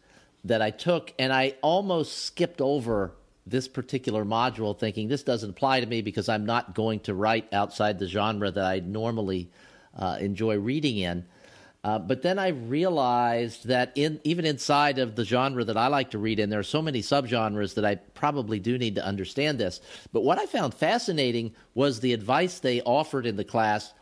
that 0.44 0.62
I 0.62 0.70
took, 0.70 1.12
and 1.18 1.32
I 1.32 1.56
almost 1.62 2.24
skipped 2.24 2.60
over 2.60 3.12
this 3.44 3.66
particular 3.66 4.24
module 4.24 4.78
thinking 4.78 5.08
this 5.08 5.24
doesn't 5.24 5.50
apply 5.50 5.80
to 5.80 5.86
me 5.86 6.00
because 6.00 6.28
I'm 6.28 6.46
not 6.46 6.76
going 6.76 7.00
to 7.00 7.14
write 7.14 7.52
outside 7.52 7.98
the 7.98 8.06
genre 8.06 8.52
that 8.52 8.64
I 8.64 8.78
normally 8.78 9.50
uh, 9.96 10.16
enjoy 10.20 10.57
reading 10.59 10.98
in. 10.98 11.24
Uh, 11.85 11.98
but 11.98 12.22
then 12.22 12.38
I 12.38 12.48
realized 12.48 13.66
that 13.66 13.90
in 13.96 14.20
even 14.22 14.44
inside 14.44 15.00
of 15.00 15.16
the 15.16 15.24
genre 15.24 15.64
that 15.64 15.76
I 15.76 15.88
like 15.88 16.12
to 16.12 16.18
read 16.18 16.38
in, 16.38 16.48
there 16.48 16.61
are 16.61 16.64
so 16.64 16.81
many 16.81 17.02
subgenres 17.02 17.74
that 17.74 17.85
I 17.85 17.96
probably 17.96 18.61
do 18.61 18.78
need 18.78 18.94
to 18.94 19.05
understand 19.05 19.59
this. 19.59 19.81
But 20.12 20.20
what 20.20 20.38
I 20.38 20.46
found 20.46 20.74
fascinating 20.74 21.55
was 21.74 21.98
the 21.98 22.12
advice 22.12 22.61
they 22.61 22.83
offered 22.83 23.26
in 23.26 23.35
the 23.35 23.44
class. 23.44 23.92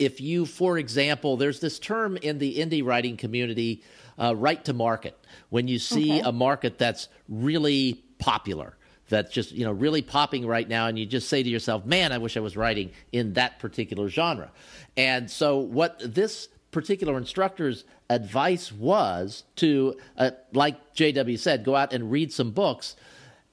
If 0.00 0.20
you, 0.20 0.44
for 0.44 0.76
example, 0.76 1.36
there's 1.36 1.60
this 1.60 1.78
term 1.78 2.16
in 2.16 2.38
the 2.38 2.56
indie 2.56 2.84
writing 2.84 3.16
community, 3.16 3.84
uh, 4.18 4.34
right 4.34 4.64
to 4.64 4.72
market. 4.72 5.16
When 5.50 5.68
you 5.68 5.78
see 5.78 6.18
okay. 6.18 6.28
a 6.28 6.32
market 6.32 6.78
that's 6.78 7.08
really 7.28 8.02
popular, 8.18 8.76
that's 9.08 9.32
just 9.32 9.52
you 9.52 9.64
know 9.64 9.72
really 9.72 10.02
popping 10.02 10.46
right 10.46 10.68
now 10.68 10.86
and 10.86 10.98
you 10.98 11.06
just 11.06 11.28
say 11.28 11.42
to 11.42 11.48
yourself 11.48 11.84
man 11.84 12.12
i 12.12 12.18
wish 12.18 12.36
i 12.36 12.40
was 12.40 12.56
writing 12.56 12.90
in 13.12 13.32
that 13.34 13.58
particular 13.58 14.08
genre. 14.08 14.50
And 14.96 15.30
so 15.30 15.58
what 15.58 16.00
this 16.04 16.48
particular 16.70 17.16
instructor's 17.16 17.84
advice 18.10 18.72
was 18.72 19.44
to 19.56 19.94
uh, 20.16 20.30
like 20.52 20.94
jw 20.94 21.38
said 21.38 21.64
go 21.64 21.74
out 21.74 21.92
and 21.92 22.10
read 22.10 22.32
some 22.32 22.50
books 22.50 22.96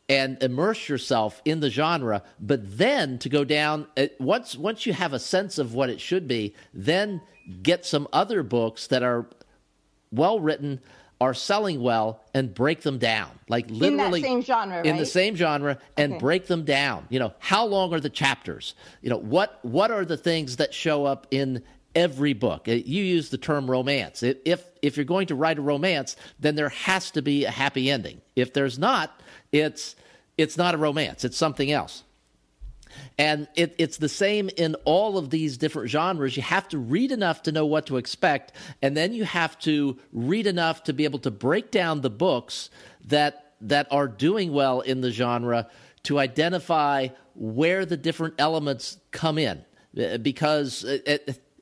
and 0.07 0.41
immerse 0.43 0.87
yourself 0.89 1.41
in 1.45 1.59
the 1.59 1.69
genre 1.69 2.23
but 2.39 2.77
then 2.77 3.17
to 3.19 3.29
go 3.29 3.43
down 3.43 3.87
uh, 3.97 4.07
once 4.19 4.55
once 4.57 4.85
you 4.85 4.93
have 4.93 5.13
a 5.13 5.19
sense 5.19 5.57
of 5.57 5.73
what 5.73 5.89
it 5.89 6.01
should 6.01 6.27
be 6.27 6.53
then 6.73 7.21
get 7.63 7.85
some 7.85 8.07
other 8.11 8.43
books 8.43 8.87
that 8.87 9.03
are 9.03 9.27
well 10.11 10.39
written 10.39 10.79
are 11.25 11.33
selling 11.33 11.81
well 11.81 12.21
and 12.35 12.53
break 12.53 12.81
them 12.81 12.99
down. 12.99 13.31
Like 13.49 13.69
literally 13.69 14.19
in 14.19 14.23
that 14.23 14.29
same 14.29 14.41
genre, 14.43 14.77
right? 14.77 14.85
In 14.85 14.97
the 14.97 15.05
same 15.07 15.35
genre 15.35 15.79
and 15.97 16.13
okay. 16.13 16.19
break 16.19 16.45
them 16.45 16.63
down. 16.63 17.07
You 17.09 17.19
know, 17.19 17.33
how 17.39 17.65
long 17.65 17.93
are 17.93 17.99
the 17.99 18.11
chapters? 18.11 18.75
You 19.01 19.09
know, 19.09 19.17
what 19.17 19.57
what 19.63 19.89
are 19.89 20.05
the 20.05 20.17
things 20.17 20.57
that 20.57 20.71
show 20.73 21.05
up 21.05 21.25
in 21.31 21.63
every 21.95 22.33
book? 22.33 22.67
Uh, 22.67 22.73
you 22.73 23.03
use 23.03 23.29
the 23.29 23.39
term 23.39 23.69
romance. 23.69 24.21
If 24.21 24.63
if 24.83 24.97
you're 24.97 25.05
going 25.05 25.27
to 25.27 25.35
write 25.35 25.57
a 25.57 25.63
romance, 25.63 26.15
then 26.39 26.55
there 26.55 26.69
has 26.69 27.09
to 27.11 27.23
be 27.23 27.45
a 27.45 27.51
happy 27.51 27.89
ending. 27.89 28.21
If 28.35 28.53
there's 28.53 28.77
not, 28.77 29.19
it's 29.51 29.95
it's 30.37 30.57
not 30.57 30.75
a 30.75 30.77
romance. 30.77 31.25
It's 31.25 31.37
something 31.37 31.71
else. 31.71 32.03
And 33.17 33.47
it, 33.55 33.75
it's 33.77 33.97
the 33.97 34.09
same 34.09 34.49
in 34.57 34.75
all 34.85 35.17
of 35.17 35.29
these 35.29 35.57
different 35.57 35.89
genres. 35.89 36.35
You 36.35 36.43
have 36.43 36.67
to 36.69 36.77
read 36.77 37.11
enough 37.11 37.43
to 37.43 37.51
know 37.51 37.65
what 37.65 37.87
to 37.87 37.97
expect, 37.97 38.53
and 38.81 38.95
then 38.95 39.13
you 39.13 39.23
have 39.25 39.57
to 39.59 39.97
read 40.11 40.47
enough 40.47 40.83
to 40.83 40.93
be 40.93 41.03
able 41.03 41.19
to 41.19 41.31
break 41.31 41.71
down 41.71 42.01
the 42.01 42.09
books 42.09 42.69
that 43.05 43.53
that 43.61 43.87
are 43.91 44.07
doing 44.07 44.51
well 44.51 44.81
in 44.81 45.01
the 45.01 45.11
genre 45.11 45.67
to 46.03 46.19
identify 46.19 47.07
where 47.35 47.85
the 47.85 47.97
different 47.97 48.35
elements 48.37 48.97
come 49.11 49.37
in. 49.37 49.63
Uh, 49.97 50.17
because 50.17 50.83
it, 50.83 51.03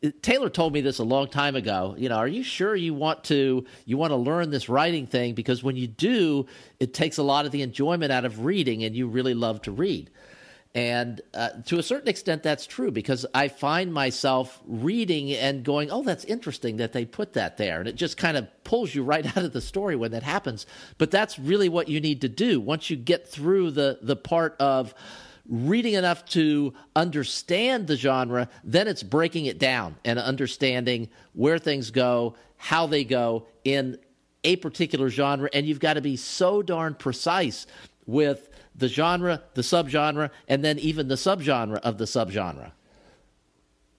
it, 0.02 0.22
Taylor 0.22 0.50
told 0.50 0.74
me 0.74 0.82
this 0.82 1.00
a 1.00 1.04
long 1.04 1.28
time 1.28 1.56
ago. 1.56 1.96
You 1.98 2.10
know, 2.10 2.18
are 2.18 2.28
you 2.28 2.44
sure 2.44 2.76
you 2.76 2.94
want 2.94 3.24
to 3.26 3.66
you 3.86 3.98
want 3.98 4.12
to 4.12 4.18
learn 4.18 4.50
this 4.50 4.68
writing 4.68 5.08
thing? 5.08 5.34
Because 5.34 5.64
when 5.64 5.78
you 5.78 5.88
do, 5.88 6.46
it 6.80 6.94
takes 6.94 7.18
a 7.18 7.24
lot 7.24 7.46
of 7.46 7.52
the 7.52 7.62
enjoyment 7.62 8.12
out 8.12 8.26
of 8.26 8.44
reading, 8.44 8.84
and 8.84 8.96
you 8.96 9.08
really 9.08 9.34
love 9.34 9.62
to 9.64 9.72
read. 9.72 10.10
And 10.76 11.22
uh, 11.36 11.50
to 11.68 11.78
a 11.78 11.84
certain 11.84 12.08
extent, 12.08 12.42
that's 12.42 12.66
true 12.66 12.90
because 12.90 13.28
I 13.34 13.48
find 13.48 13.94
myself 13.94 14.60
reading 14.66 15.32
and 15.32 15.64
going, 15.64 15.92
oh, 15.92 16.02
that's 16.02 16.26
interesting 16.26 16.78
that 16.78 16.94
they 16.94 17.06
put 17.06 17.34
that 17.34 17.58
there. 17.58 17.80
And 17.80 17.88
it 17.88 17.96
just 17.96 18.18
kind 18.18 18.38
of 18.38 18.48
pulls 18.64 18.96
you 18.96 19.04
right 19.04 19.26
out 19.38 19.44
of 19.44 19.54
the 19.54 19.62
story 19.62 19.96
when 19.96 20.12
that 20.12 20.24
happens. 20.24 20.66
But 20.98 21.12
that's 21.12 21.38
really 21.38 21.70
what 21.70 21.90
you 21.90 22.02
need 22.02 22.22
to 22.22 22.30
do. 22.30 22.60
Once 22.60 22.90
you 22.90 22.96
get 22.96 23.28
through 23.28 23.72
the, 23.72 24.00
the 24.02 24.16
part 24.16 24.56
of 24.60 24.96
reading 25.48 25.94
enough 25.94 26.26
to 26.26 26.74
understand 26.96 27.86
the 27.86 27.96
genre, 27.96 28.50
then 28.64 28.88
it's 28.88 29.04
breaking 29.04 29.46
it 29.46 29.60
down 29.60 29.96
and 30.04 30.18
understanding 30.18 31.10
where 31.34 31.60
things 31.60 31.92
go, 31.92 32.34
how 32.58 32.88
they 32.88 33.04
go 33.04 33.46
in 33.64 34.00
a 34.44 34.56
particular 34.56 35.10
genre. 35.10 35.50
And 35.54 35.68
you've 35.68 35.80
got 35.80 35.94
to 35.96 36.02
be 36.02 36.16
so 36.16 36.64
darn 36.64 36.96
precise 36.96 37.68
with 38.06 38.50
the 38.76 38.88
genre, 38.88 39.44
the 39.54 39.62
subgenre, 39.62 40.30
and 40.48 40.64
then 40.64 40.80
even 40.80 41.08
the 41.08 41.16
subgenre 41.16 41.78
of 41.78 41.98
the 41.98 42.06
subgenre. 42.06 42.72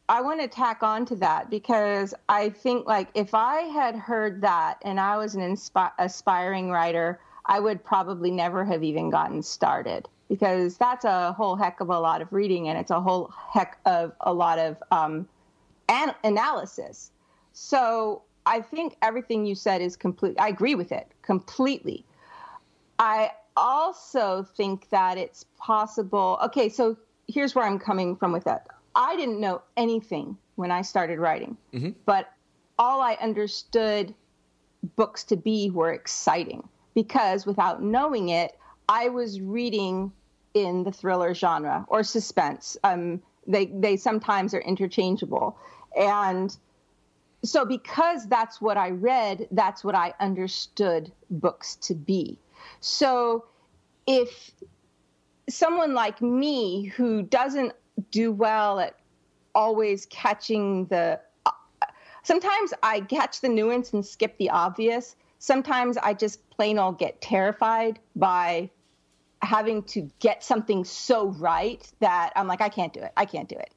I 0.08 0.20
want 0.20 0.40
to 0.40 0.48
tack 0.48 0.82
on 0.82 1.06
to 1.06 1.16
that 1.16 1.48
because 1.48 2.12
I 2.28 2.50
think 2.50 2.86
like 2.86 3.08
if 3.14 3.32
I 3.32 3.62
had 3.62 3.96
heard 3.96 4.42
that 4.42 4.78
and 4.82 5.00
I 5.00 5.16
was 5.16 5.34
an 5.34 5.40
inspi- 5.40 5.92
aspiring 5.98 6.70
writer, 6.70 7.20
I 7.46 7.58
would 7.60 7.82
probably 7.82 8.30
never 8.30 8.64
have 8.64 8.82
even 8.82 9.08
gotten 9.08 9.42
started 9.42 10.08
because 10.28 10.76
that's 10.76 11.04
a 11.04 11.32
whole 11.32 11.56
heck 11.56 11.80
of 11.80 11.88
a 11.88 11.98
lot 11.98 12.20
of 12.20 12.32
reading 12.32 12.68
and 12.68 12.78
it's 12.78 12.90
a 12.90 13.00
whole 13.00 13.32
heck 13.52 13.78
of 13.86 14.12
a 14.20 14.32
lot 14.32 14.58
of 14.58 14.82
um, 14.90 15.26
an- 15.88 16.14
analysis. 16.22 17.10
So 17.52 18.22
I 18.44 18.60
think 18.60 18.96
everything 19.00 19.46
you 19.46 19.54
said 19.54 19.80
is 19.80 19.96
complete. 19.96 20.36
I 20.38 20.48
agree 20.48 20.74
with 20.74 20.92
it 20.92 21.08
completely. 21.22 22.04
I 22.98 23.30
also 23.56 24.46
think 24.56 24.88
that 24.90 25.18
it's 25.18 25.44
possible. 25.58 26.38
Okay, 26.44 26.68
so 26.68 26.96
here's 27.28 27.54
where 27.54 27.64
I'm 27.64 27.78
coming 27.78 28.16
from 28.16 28.32
with 28.32 28.44
that. 28.44 28.66
I 28.94 29.16
didn't 29.16 29.40
know 29.40 29.62
anything 29.76 30.36
when 30.56 30.70
I 30.70 30.82
started 30.82 31.18
writing, 31.18 31.56
mm-hmm. 31.72 31.90
but 32.06 32.32
all 32.78 33.00
I 33.00 33.14
understood 33.14 34.14
books 34.96 35.24
to 35.24 35.36
be 35.36 35.70
were 35.70 35.92
exciting 35.92 36.68
because 36.94 37.46
without 37.46 37.82
knowing 37.82 38.28
it, 38.28 38.56
I 38.88 39.08
was 39.08 39.40
reading 39.40 40.12
in 40.52 40.84
the 40.84 40.92
thriller 40.92 41.34
genre 41.34 41.84
or 41.88 42.02
suspense. 42.04 42.76
Um, 42.84 43.20
they 43.46 43.66
they 43.66 43.96
sometimes 43.96 44.54
are 44.54 44.60
interchangeable, 44.60 45.58
and 45.96 46.56
so 47.44 47.64
because 47.64 48.26
that's 48.28 48.60
what 48.60 48.76
I 48.76 48.90
read, 48.90 49.48
that's 49.50 49.84
what 49.84 49.94
I 49.94 50.14
understood 50.20 51.12
books 51.30 51.76
to 51.76 51.94
be. 51.94 52.38
So 52.81 53.46
if 54.07 54.53
someone 55.48 55.94
like 55.94 56.20
me 56.22 56.87
who 56.87 57.22
doesn't 57.22 57.72
do 58.11 58.33
well 58.33 58.81
at 58.81 58.96
always 59.55 60.07
catching 60.07 60.87
the 60.87 61.20
sometimes 62.22 62.72
I 62.83 63.00
catch 63.00 63.40
the 63.40 63.48
nuance 63.48 63.92
and 63.92 64.05
skip 64.05 64.37
the 64.38 64.50
obvious. 64.50 65.16
Sometimes 65.38 65.96
I 65.98 66.14
just 66.14 66.48
plain 66.50 66.79
old 66.79 66.98
get 66.98 67.20
terrified 67.20 68.00
by 68.16 68.70
having 69.42 69.83
to 69.83 70.11
get 70.18 70.42
something 70.42 70.85
so 70.85 71.29
right 71.29 71.87
that 72.00 72.33
I'm 72.35 72.46
like, 72.46 72.62
I 72.62 72.70
can't 72.70 72.92
do 72.92 73.00
it. 73.00 73.12
I 73.16 73.27
can't 73.27 73.48
do 73.48 73.57
it. 73.57 73.74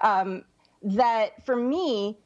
Um, 0.00 0.44
that 0.82 1.44
for 1.44 1.54
me, 1.54 2.18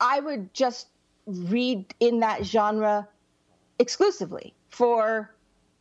I 0.00 0.20
would 0.20 0.52
just 0.54 0.88
read 1.26 1.94
in 2.00 2.20
that 2.20 2.44
genre 2.44 3.08
exclusively 3.78 4.54
for 4.70 5.34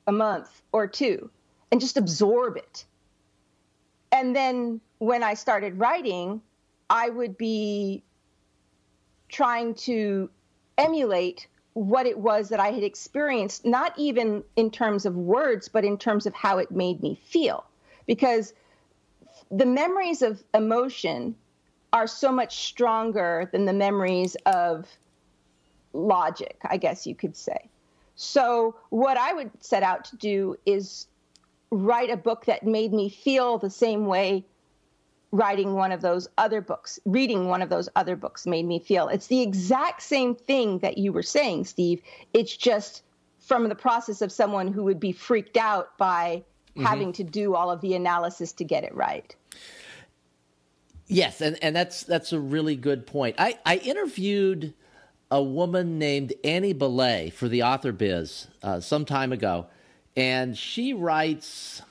a 0.08 0.12
month 0.12 0.62
or 0.72 0.88
two 0.88 1.30
and 1.72 1.80
just 1.80 1.98
absorb 1.98 2.58
it. 2.58 2.86
And 4.12 4.36
then 4.36 4.82
when 4.98 5.24
I 5.24 5.34
started 5.34 5.80
writing, 5.80 6.42
I 6.90 7.10
would 7.10 7.38
be 7.38 8.04
trying 9.30 9.74
to 9.76 10.30
emulate 10.78 11.48
what 11.74 12.06
it 12.06 12.18
was 12.18 12.50
that 12.50 12.60
I 12.60 12.72
had 12.72 12.84
experienced, 12.84 13.66
not 13.66 13.98
even 13.98 14.44
in 14.58 14.70
terms 14.72 15.06
of 15.06 15.16
words, 15.16 15.70
but 15.70 15.86
in 15.86 15.98
terms 15.98 16.26
of 16.26 16.34
how 16.34 16.58
it 16.58 16.70
made 16.72 17.02
me 17.02 17.20
feel. 17.24 17.64
Because 18.06 18.54
the 19.50 19.66
memories 19.66 20.22
of 20.22 20.44
emotion 20.54 21.36
are 21.94 22.08
so 22.08 22.32
much 22.32 22.66
stronger 22.66 23.50
than 23.52 23.66
the 23.66 23.74
memories 23.74 24.36
of 24.46 24.88
logic, 25.94 26.58
I 26.64 26.78
guess 26.78 27.08
you 27.08 27.16
could 27.16 27.36
say. 27.36 27.70
So, 28.22 28.76
what 28.90 29.18
I 29.18 29.34
would 29.34 29.50
set 29.62 29.82
out 29.82 30.06
to 30.06 30.16
do 30.16 30.56
is 30.68 31.08
write 31.72 32.12
a 32.12 32.18
book 32.18 32.46
that 32.46 32.64
made 32.64 32.94
me 32.94 33.10
feel 33.10 33.58
the 33.58 33.72
same 33.72 34.06
way 34.06 34.46
writing 35.32 35.74
one 35.74 35.92
of 35.92 36.02
those 36.02 36.28
other 36.38 36.62
books, 36.62 37.00
reading 37.06 37.48
one 37.48 37.64
of 37.64 37.70
those 37.70 37.90
other 37.96 38.16
books 38.16 38.46
made 38.46 38.68
me 38.68 38.78
feel. 38.78 39.08
It's 39.08 39.26
the 39.26 39.42
exact 39.42 40.04
same 40.04 40.36
thing 40.36 40.80
that 40.80 41.00
you 41.00 41.12
were 41.12 41.24
saying, 41.24 41.66
Steve. 41.66 42.04
It's 42.32 42.56
just 42.56 43.02
from 43.40 43.70
the 43.70 43.76
process 43.76 44.22
of 44.22 44.32
someone 44.32 44.72
who 44.72 44.84
would 44.84 45.00
be 45.00 45.14
freaked 45.14 45.58
out 45.58 45.98
by 45.98 46.44
mm-hmm. 46.76 46.86
having 46.86 47.14
to 47.14 47.24
do 47.24 47.56
all 47.56 47.72
of 47.72 47.82
the 47.82 47.96
analysis 47.96 48.52
to 48.54 48.64
get 48.64 48.84
it 48.84 48.94
right. 48.94 49.36
Yes, 51.08 51.42
and, 51.42 51.58
and 51.64 51.76
that's 51.76 52.04
that's 52.04 52.32
a 52.34 52.40
really 52.40 52.76
good 52.76 53.08
point. 53.08 53.36
I, 53.40 53.58
I 53.66 53.78
interviewed 53.78 54.76
a 55.32 55.42
woman 55.42 55.98
named 55.98 56.34
Annie 56.44 56.74
Bellet 56.74 57.34
for 57.34 57.48
the 57.48 57.64
Author 57.64 57.94
Biz 57.94 58.48
uh, 58.62 58.80
some 58.82 59.06
time 59.06 59.32
ago, 59.32 59.66
and 60.18 60.58
she 60.58 60.94
writes, 60.94 61.82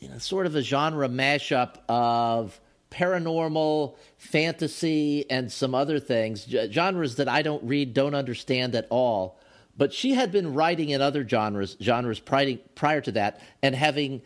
you 0.00 0.08
know, 0.08 0.18
sort 0.18 0.46
of 0.46 0.56
a 0.56 0.62
genre 0.62 1.08
mashup 1.08 1.76
of 1.88 2.60
paranormal, 2.90 3.94
fantasy, 4.18 5.30
and 5.30 5.50
some 5.52 5.74
other 5.74 6.00
things, 6.00 6.44
genres 6.70 7.16
that 7.16 7.28
I 7.28 7.42
don't 7.42 7.62
read, 7.62 7.94
don't 7.94 8.16
understand 8.16 8.74
at 8.74 8.88
all. 8.90 9.38
But 9.76 9.92
she 9.92 10.14
had 10.14 10.32
been 10.32 10.54
writing 10.54 10.90
in 10.90 11.00
other 11.00 11.26
genres, 11.26 11.76
genres 11.80 12.18
prior, 12.18 12.56
prior 12.74 13.00
to 13.02 13.12
that, 13.12 13.40
and 13.62 13.76
having 13.76 14.22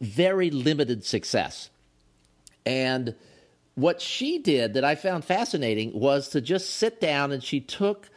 very 0.00 0.50
limited 0.50 1.04
success. 1.04 1.70
And 2.66 3.14
what 3.74 4.00
she 4.00 4.38
did 4.38 4.74
that 4.74 4.84
I 4.84 4.94
found 4.94 5.24
fascinating 5.24 5.98
was 5.98 6.28
to 6.30 6.40
just 6.40 6.70
sit 6.70 7.00
down 7.00 7.32
and 7.32 7.42
she 7.42 7.60
took 7.60 8.08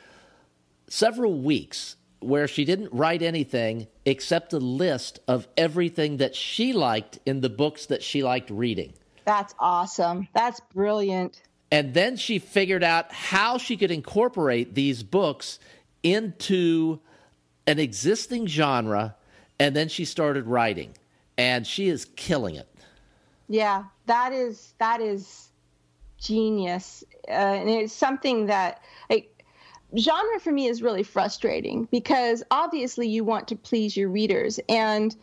several 0.88 1.41
weeks 1.41 1.96
where 2.20 2.48
she 2.48 2.65
didn't 2.65 2.93
write 2.93 3.22
anything 3.22 3.88
except 4.06 4.54
a 4.54 4.60
list 4.60 5.20
of 5.28 5.48
everything 5.58 6.17
that 6.17 6.36
she 6.36 6.74
liked 6.74 7.20
in 7.26 7.41
the 7.41 7.50
books 7.50 7.88
that 7.88 8.04
she 8.04 8.24
liked 8.24 8.50
reading. 8.50 8.93
That's 9.26 9.54
awesome. 9.60 10.28
That's 10.34 10.60
brilliant. 10.74 11.41
And 11.72 11.93
then 11.93 12.15
she 12.15 12.39
figured 12.39 12.84
out 12.84 13.12
how 13.12 13.58
she 13.58 13.78
could 13.78 13.91
incorporate 13.91 14.74
these 14.74 15.04
books 15.04 15.60
into 16.02 17.00
an 17.65 17.78
existing 17.78 18.48
genre, 18.48 19.15
and 19.60 19.76
then 19.76 19.89
she 19.89 20.06
started 20.06 20.46
writing. 20.46 20.93
And 21.38 21.67
she 21.67 21.89
is 21.89 22.06
killing 22.15 22.56
it. 22.56 22.67
Yeah, 23.50 23.84
that 24.06 24.34
is 24.34 24.74
that 24.80 25.02
is 25.02 25.47
genius, 26.18 27.04
uh, 27.28 27.32
and 27.32 27.70
it's 27.70 27.94
something 27.94 28.48
that 28.48 28.82
like 29.10 29.44
genre 29.98 30.40
for 30.40 30.52
me 30.52 30.68
is 30.68 30.82
really 30.82 31.04
frustrating 31.04 31.88
because 31.92 32.44
obviously 32.52 33.08
you 33.08 33.24
want 33.24 33.48
to 33.48 33.56
please 33.56 33.96
your 33.96 34.10
readers, 34.10 34.60
and 34.70 35.16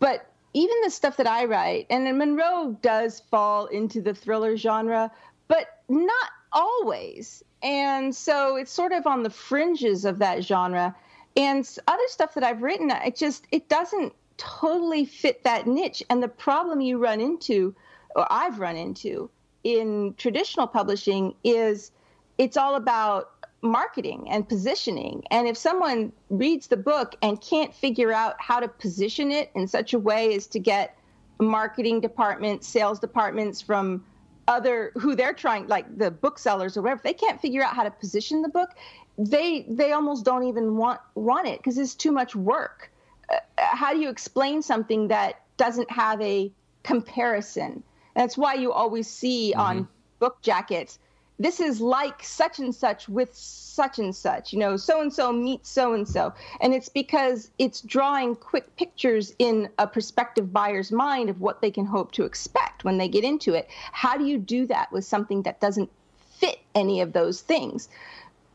but 0.00 0.30
even 0.54 0.76
the 0.82 0.90
stuff 0.90 1.16
that 1.18 1.26
I 1.26 1.44
write, 1.44 1.86
and 1.90 2.18
Monroe 2.18 2.76
does 2.82 3.20
fall 3.20 3.66
into 3.66 4.00
the 4.00 4.14
thriller 4.14 4.56
genre, 4.56 5.10
but 5.46 5.66
not 5.88 6.30
always. 6.52 7.44
And 7.62 8.14
so 8.14 8.56
it's 8.56 8.72
sort 8.72 8.92
of 8.92 9.06
on 9.06 9.22
the 9.22 9.30
fringes 9.30 10.04
of 10.04 10.18
that 10.18 10.44
genre. 10.44 10.94
And 11.36 11.68
other 11.86 12.02
stuff 12.06 12.34
that 12.34 12.44
I've 12.44 12.62
written, 12.62 12.90
it 12.90 13.16
just 13.16 13.46
it 13.52 13.68
doesn't 13.68 14.12
totally 14.36 15.04
fit 15.04 15.44
that 15.44 15.66
niche. 15.66 16.02
And 16.08 16.22
the 16.22 16.28
problem 16.28 16.80
you 16.80 16.98
run 16.98 17.20
into, 17.20 17.74
or 18.16 18.26
I've 18.30 18.58
run 18.58 18.76
into, 18.76 19.30
in 19.64 20.14
traditional 20.16 20.66
publishing 20.66 21.34
is 21.44 21.90
it's 22.38 22.56
all 22.56 22.76
about 22.76 23.30
marketing 23.60 24.28
and 24.30 24.48
positioning. 24.48 25.24
And 25.30 25.48
if 25.48 25.56
someone 25.56 26.12
reads 26.30 26.68
the 26.68 26.76
book 26.76 27.16
and 27.22 27.40
can't 27.40 27.74
figure 27.74 28.12
out 28.12 28.36
how 28.38 28.60
to 28.60 28.68
position 28.68 29.32
it 29.32 29.50
in 29.54 29.66
such 29.66 29.92
a 29.94 29.98
way 29.98 30.34
as 30.34 30.46
to 30.48 30.58
get 30.60 30.96
marketing 31.40 32.00
departments, 32.00 32.66
sales 32.66 33.00
departments 33.00 33.60
from 33.60 34.04
other 34.46 34.92
who 34.96 35.14
they're 35.14 35.34
trying 35.34 35.66
like 35.66 35.98
the 35.98 36.10
booksellers 36.10 36.76
or 36.76 36.82
whatever, 36.82 36.98
if 36.98 37.02
they 37.02 37.12
can't 37.12 37.40
figure 37.40 37.62
out 37.62 37.74
how 37.74 37.82
to 37.82 37.90
position 37.90 38.42
the 38.42 38.48
book, 38.48 38.70
they 39.18 39.66
they 39.68 39.92
almost 39.92 40.24
don't 40.24 40.44
even 40.44 40.76
want 40.76 41.00
want 41.14 41.46
it 41.46 41.58
because 41.58 41.76
it's 41.76 41.94
too 41.94 42.12
much 42.12 42.34
work. 42.34 42.90
Uh, 43.30 43.36
how 43.56 43.92
do 43.92 44.00
you 44.00 44.08
explain 44.08 44.62
something 44.62 45.08
that 45.08 45.42
doesn't 45.56 45.90
have 45.90 46.20
a 46.22 46.50
comparison? 46.82 47.82
That's 48.18 48.36
why 48.36 48.54
you 48.54 48.72
always 48.72 49.08
see 49.08 49.52
mm-hmm. 49.52 49.60
on 49.60 49.88
book 50.18 50.42
jackets 50.42 50.98
this 51.38 51.60
is 51.60 51.80
like 51.80 52.22
such 52.22 52.58
and 52.58 52.74
such 52.74 53.08
with 53.08 53.34
such 53.34 53.98
and 53.98 54.14
such, 54.14 54.52
you 54.52 54.58
know, 54.58 54.76
so 54.76 55.00
and 55.00 55.12
so 55.12 55.32
meets 55.32 55.70
so 55.70 55.92
and 55.92 56.08
so. 56.08 56.34
And 56.60 56.74
it's 56.74 56.88
because 56.88 57.50
it's 57.58 57.80
drawing 57.80 58.34
quick 58.34 58.74
pictures 58.76 59.32
in 59.38 59.68
a 59.78 59.86
prospective 59.86 60.52
buyer's 60.52 60.90
mind 60.90 61.30
of 61.30 61.40
what 61.40 61.60
they 61.60 61.70
can 61.70 61.86
hope 61.86 62.10
to 62.12 62.24
expect 62.24 62.82
when 62.82 62.98
they 62.98 63.08
get 63.08 63.22
into 63.22 63.54
it. 63.54 63.68
How 63.92 64.16
do 64.16 64.24
you 64.24 64.38
do 64.38 64.66
that 64.66 64.90
with 64.90 65.04
something 65.04 65.42
that 65.42 65.60
doesn't 65.60 65.90
fit 66.38 66.58
any 66.74 67.00
of 67.00 67.12
those 67.12 67.40
things? 67.40 67.88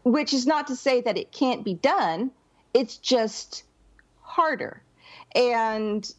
Which 0.04 0.34
is 0.34 0.46
not 0.46 0.68
to 0.68 0.76
say 0.76 1.00
that 1.02 1.18
it 1.18 1.32
can't 1.32 1.64
be 1.64 1.76
done, 1.76 2.32
it's 2.74 2.98
just 2.98 3.64
harder. 4.22 4.82
And 5.34 6.14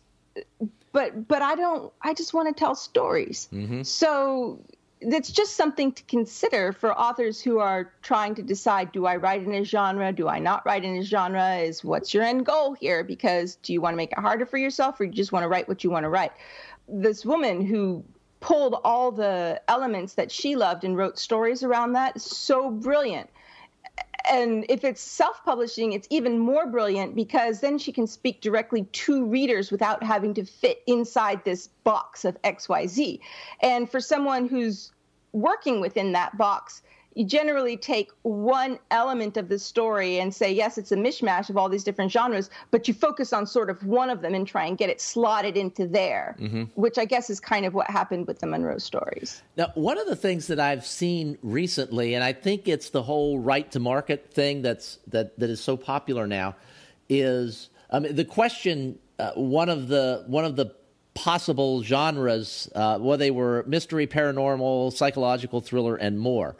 but 0.94 1.28
but 1.28 1.42
I 1.42 1.56
don't 1.56 1.92
I 2.00 2.14
just 2.14 2.32
want 2.32 2.48
to 2.48 2.58
tell 2.58 2.74
stories. 2.74 3.48
Mm-hmm. 3.52 3.82
So 3.82 4.60
that's 5.02 5.30
just 5.30 5.56
something 5.56 5.92
to 5.92 6.02
consider 6.04 6.72
for 6.72 6.98
authors 6.98 7.42
who 7.42 7.58
are 7.58 7.92
trying 8.00 8.36
to 8.36 8.42
decide 8.42 8.92
do 8.92 9.04
I 9.04 9.16
write 9.16 9.42
in 9.42 9.52
a 9.52 9.64
genre, 9.64 10.12
do 10.12 10.28
I 10.28 10.38
not 10.38 10.64
write 10.64 10.84
in 10.84 10.96
a 10.96 11.02
genre? 11.02 11.56
Is 11.56 11.84
what's 11.84 12.14
your 12.14 12.22
end 12.22 12.46
goal 12.46 12.72
here? 12.74 13.02
Because 13.02 13.56
do 13.56 13.72
you 13.74 13.82
want 13.82 13.92
to 13.92 13.96
make 13.96 14.12
it 14.12 14.18
harder 14.18 14.46
for 14.46 14.56
yourself 14.56 14.98
or 15.00 15.04
you 15.04 15.12
just 15.12 15.32
want 15.32 15.42
to 15.42 15.48
write 15.48 15.68
what 15.68 15.82
you 15.82 15.90
want 15.90 16.04
to 16.04 16.08
write? 16.08 16.32
This 16.88 17.26
woman 17.26 17.66
who 17.66 18.04
pulled 18.38 18.76
all 18.84 19.10
the 19.10 19.60
elements 19.66 20.14
that 20.14 20.30
she 20.30 20.54
loved 20.54 20.84
and 20.84 20.96
wrote 20.96 21.18
stories 21.18 21.64
around 21.64 21.94
that 21.94 22.20
so 22.20 22.70
brilliant 22.70 23.28
and 24.30 24.64
if 24.68 24.84
it's 24.84 25.00
self-publishing 25.00 25.92
it's 25.92 26.06
even 26.10 26.38
more 26.38 26.66
brilliant 26.66 27.14
because 27.14 27.60
then 27.60 27.78
she 27.78 27.92
can 27.92 28.06
speak 28.06 28.40
directly 28.40 28.84
to 28.92 29.24
readers 29.24 29.70
without 29.70 30.02
having 30.02 30.34
to 30.34 30.44
fit 30.44 30.82
inside 30.86 31.44
this 31.44 31.68
box 31.84 32.24
of 32.24 32.40
xyz 32.42 33.18
and 33.62 33.90
for 33.90 34.00
someone 34.00 34.48
who's 34.48 34.92
working 35.32 35.80
within 35.80 36.12
that 36.12 36.36
box 36.38 36.82
you 37.14 37.24
generally 37.24 37.76
take 37.76 38.10
one 38.22 38.78
element 38.90 39.36
of 39.36 39.48
the 39.48 39.58
story 39.58 40.18
and 40.18 40.34
say, 40.34 40.52
yes, 40.52 40.78
it's 40.78 40.92
a 40.92 40.96
mishmash 40.96 41.48
of 41.48 41.56
all 41.56 41.68
these 41.68 41.84
different 41.84 42.10
genres, 42.10 42.50
but 42.70 42.88
you 42.88 42.94
focus 42.94 43.32
on 43.32 43.46
sort 43.46 43.70
of 43.70 43.84
one 43.86 44.10
of 44.10 44.20
them 44.20 44.34
and 44.34 44.46
try 44.46 44.66
and 44.66 44.76
get 44.76 44.90
it 44.90 45.00
slotted 45.00 45.56
into 45.56 45.86
there, 45.86 46.36
mm-hmm. 46.40 46.64
which 46.74 46.98
I 46.98 47.04
guess 47.04 47.30
is 47.30 47.40
kind 47.40 47.64
of 47.64 47.74
what 47.74 47.88
happened 47.88 48.26
with 48.26 48.40
the 48.40 48.46
Monroe 48.46 48.78
stories. 48.78 49.42
Now, 49.56 49.70
one 49.74 49.98
of 49.98 50.06
the 50.06 50.16
things 50.16 50.48
that 50.48 50.58
I've 50.58 50.84
seen 50.84 51.38
recently, 51.42 52.14
and 52.14 52.24
I 52.24 52.32
think 52.32 52.66
it's 52.68 52.90
the 52.90 53.02
whole 53.02 53.38
right 53.38 53.70
to 53.72 53.80
market 53.80 54.32
thing 54.32 54.62
that's 54.62 54.98
that 55.08 55.38
that 55.38 55.50
is 55.50 55.60
so 55.60 55.76
popular 55.76 56.26
now, 56.26 56.56
is 57.08 57.70
I 57.90 58.00
mean, 58.00 58.14
the 58.14 58.24
question. 58.24 58.98
Uh, 59.16 59.30
one 59.34 59.68
of 59.68 59.86
the 59.86 60.24
one 60.26 60.44
of 60.44 60.56
the 60.56 60.74
possible 61.14 61.84
genres, 61.84 62.68
uh, 62.74 62.98
well, 63.00 63.16
they 63.16 63.30
were 63.30 63.64
mystery, 63.68 64.08
paranormal, 64.08 64.92
psychological 64.92 65.60
thriller, 65.60 65.94
and 65.94 66.18
more. 66.18 66.56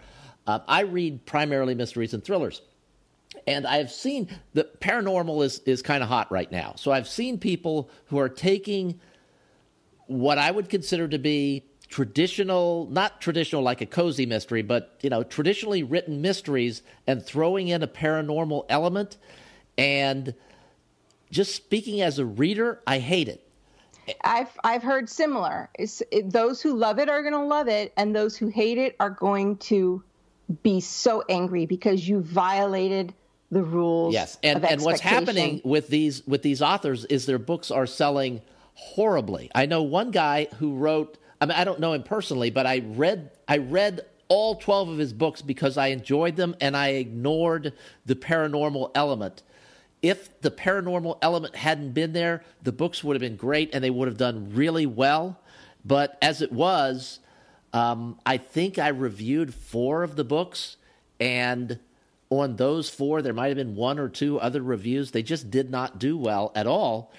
Uh, 0.46 0.60
I 0.68 0.82
read 0.82 1.24
primarily 1.26 1.74
mysteries 1.74 2.14
and 2.14 2.22
thrillers. 2.22 2.62
And 3.46 3.66
I've 3.66 3.90
seen 3.90 4.28
the 4.52 4.68
paranormal 4.80 5.44
is, 5.44 5.58
is 5.60 5.82
kind 5.82 6.02
of 6.02 6.08
hot 6.08 6.30
right 6.30 6.50
now. 6.50 6.74
So 6.76 6.92
I've 6.92 7.08
seen 7.08 7.38
people 7.38 7.90
who 8.06 8.18
are 8.18 8.28
taking 8.28 9.00
what 10.06 10.38
I 10.38 10.50
would 10.50 10.68
consider 10.68 11.08
to 11.08 11.18
be 11.18 11.64
traditional, 11.88 12.88
not 12.90 13.20
traditional 13.20 13.62
like 13.62 13.80
a 13.80 13.86
cozy 13.86 14.26
mystery, 14.26 14.62
but 14.62 14.98
you 15.02 15.10
know, 15.10 15.22
traditionally 15.22 15.82
written 15.82 16.20
mysteries 16.20 16.82
and 17.06 17.24
throwing 17.24 17.68
in 17.68 17.82
a 17.82 17.88
paranormal 17.88 18.66
element. 18.68 19.16
And 19.76 20.34
just 21.30 21.54
speaking 21.54 22.00
as 22.00 22.18
a 22.18 22.24
reader, 22.24 22.80
I 22.86 22.98
hate 22.98 23.28
it. 23.28 23.40
I've 24.22 24.50
I've 24.62 24.82
heard 24.82 25.08
similar. 25.08 25.70
It, 25.78 26.30
those 26.30 26.60
who 26.60 26.74
love 26.74 26.98
it 26.98 27.08
are 27.08 27.22
going 27.22 27.32
to 27.32 27.44
love 27.44 27.68
it, 27.68 27.92
and 27.96 28.14
those 28.14 28.36
who 28.36 28.48
hate 28.48 28.76
it 28.76 28.96
are 29.00 29.10
going 29.10 29.56
to 29.58 30.02
be 30.62 30.80
so 30.80 31.24
angry 31.28 31.66
because 31.66 32.06
you 32.08 32.20
violated 32.20 33.14
the 33.50 33.62
rules. 33.62 34.14
Yes, 34.14 34.38
and 34.42 34.64
and 34.64 34.82
what's 34.82 35.00
happening 35.00 35.60
with 35.64 35.88
these 35.88 36.26
with 36.26 36.42
these 36.42 36.60
authors 36.60 37.04
is 37.06 37.26
their 37.26 37.38
books 37.38 37.70
are 37.70 37.86
selling 37.86 38.42
horribly. 38.74 39.50
I 39.54 39.66
know 39.66 39.82
one 39.82 40.10
guy 40.10 40.48
who 40.58 40.74
wrote. 40.76 41.18
I 41.40 41.46
mean, 41.46 41.56
I 41.56 41.64
don't 41.64 41.80
know 41.80 41.92
him 41.92 42.02
personally, 42.02 42.50
but 42.50 42.66
I 42.66 42.82
read 42.84 43.30
I 43.48 43.58
read 43.58 44.02
all 44.28 44.56
12 44.56 44.88
of 44.88 44.98
his 44.98 45.12
books 45.12 45.42
because 45.42 45.76
I 45.76 45.88
enjoyed 45.88 46.36
them 46.36 46.56
and 46.60 46.76
I 46.76 46.88
ignored 46.88 47.72
the 48.06 48.14
paranormal 48.14 48.90
element. 48.94 49.42
If 50.02 50.40
the 50.40 50.50
paranormal 50.50 51.18
element 51.22 51.56
hadn't 51.56 51.92
been 51.92 52.12
there, 52.12 52.42
the 52.62 52.72
books 52.72 53.02
would 53.04 53.14
have 53.14 53.20
been 53.20 53.36
great 53.36 53.74
and 53.74 53.82
they 53.82 53.90
would 53.90 54.08
have 54.08 54.16
done 54.16 54.50
really 54.54 54.86
well. 54.86 55.40
But 55.84 56.18
as 56.22 56.42
it 56.42 56.52
was, 56.52 57.20
um, 57.74 58.18
I 58.24 58.38
think 58.38 58.78
I 58.78 58.88
reviewed 58.88 59.52
four 59.52 60.04
of 60.04 60.16
the 60.16 60.24
books, 60.24 60.76
and 61.20 61.78
on 62.30 62.56
those 62.56 62.88
four, 62.88 63.20
there 63.20 63.34
might 63.34 63.48
have 63.48 63.56
been 63.56 63.74
one 63.74 63.98
or 63.98 64.08
two 64.08 64.40
other 64.40 64.62
reviews. 64.62 65.10
They 65.10 65.22
just 65.22 65.50
did 65.50 65.70
not 65.70 65.98
do 65.98 66.16
well 66.16 66.52
at 66.54 66.66
all. 66.66 67.12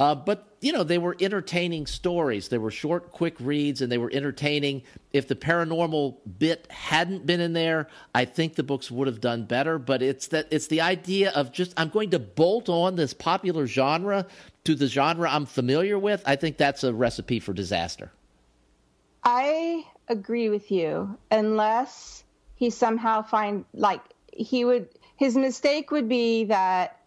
Uh, 0.00 0.14
but, 0.14 0.48
you 0.62 0.72
know, 0.72 0.82
they 0.82 0.96
were 0.96 1.14
entertaining 1.20 1.86
stories. 1.86 2.48
They 2.48 2.56
were 2.56 2.70
short, 2.70 3.12
quick 3.12 3.36
reads, 3.38 3.82
and 3.82 3.92
they 3.92 3.98
were 3.98 4.10
entertaining. 4.10 4.82
If 5.12 5.28
the 5.28 5.34
paranormal 5.34 6.16
bit 6.38 6.66
hadn't 6.70 7.26
been 7.26 7.40
in 7.40 7.52
there, 7.52 7.86
I 8.14 8.24
think 8.24 8.54
the 8.54 8.62
books 8.62 8.90
would 8.90 9.08
have 9.08 9.20
done 9.20 9.44
better. 9.44 9.78
But 9.78 10.00
it's 10.00 10.28
that 10.28 10.48
it's 10.50 10.68
the 10.68 10.80
idea 10.80 11.30
of 11.32 11.52
just 11.52 11.74
I'm 11.76 11.90
going 11.90 12.10
to 12.10 12.18
bolt 12.18 12.70
on 12.70 12.96
this 12.96 13.12
popular 13.12 13.66
genre 13.66 14.26
to 14.64 14.74
the 14.74 14.86
genre 14.86 15.30
I'm 15.30 15.44
familiar 15.44 15.98
with. 15.98 16.22
I 16.26 16.34
think 16.36 16.56
that's 16.56 16.82
a 16.82 16.94
recipe 16.94 17.38
for 17.38 17.52
disaster. 17.52 18.10
I 19.22 19.84
agree 20.10 20.50
with 20.50 20.70
you 20.70 21.16
unless 21.30 22.24
he 22.56 22.68
somehow 22.68 23.22
find 23.22 23.64
like 23.72 24.02
he 24.32 24.64
would 24.64 24.88
his 25.16 25.36
mistake 25.36 25.90
would 25.90 26.08
be 26.08 26.44
that 26.44 27.00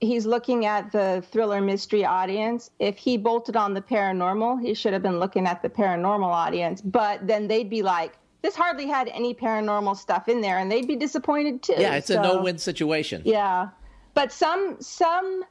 he's 0.00 0.26
looking 0.26 0.66
at 0.66 0.92
the 0.92 1.24
thriller 1.30 1.60
mystery 1.60 2.04
audience. 2.04 2.70
If 2.78 2.98
he 2.98 3.16
bolted 3.16 3.56
on 3.56 3.72
the 3.74 3.80
paranormal 3.80 4.62
he 4.62 4.74
should 4.74 4.92
have 4.92 5.02
been 5.02 5.18
looking 5.18 5.46
at 5.46 5.62
the 5.62 5.70
paranormal 5.70 6.30
audience. 6.30 6.80
But 6.82 7.26
then 7.26 7.48
they'd 7.48 7.70
be 7.70 7.82
like 7.82 8.12
this 8.42 8.54
hardly 8.54 8.86
had 8.86 9.08
any 9.08 9.34
paranormal 9.34 9.96
stuff 9.96 10.28
in 10.28 10.40
there 10.40 10.58
and 10.58 10.70
they'd 10.70 10.86
be 10.86 10.96
disappointed 10.96 11.62
too. 11.62 11.76
Yeah 11.78 11.94
it's 11.96 12.08
so, 12.08 12.20
a 12.20 12.22
no-win 12.22 12.58
situation. 12.58 13.22
yeah. 13.24 13.70
But 14.14 14.30
some 14.30 14.76
some 14.78 15.44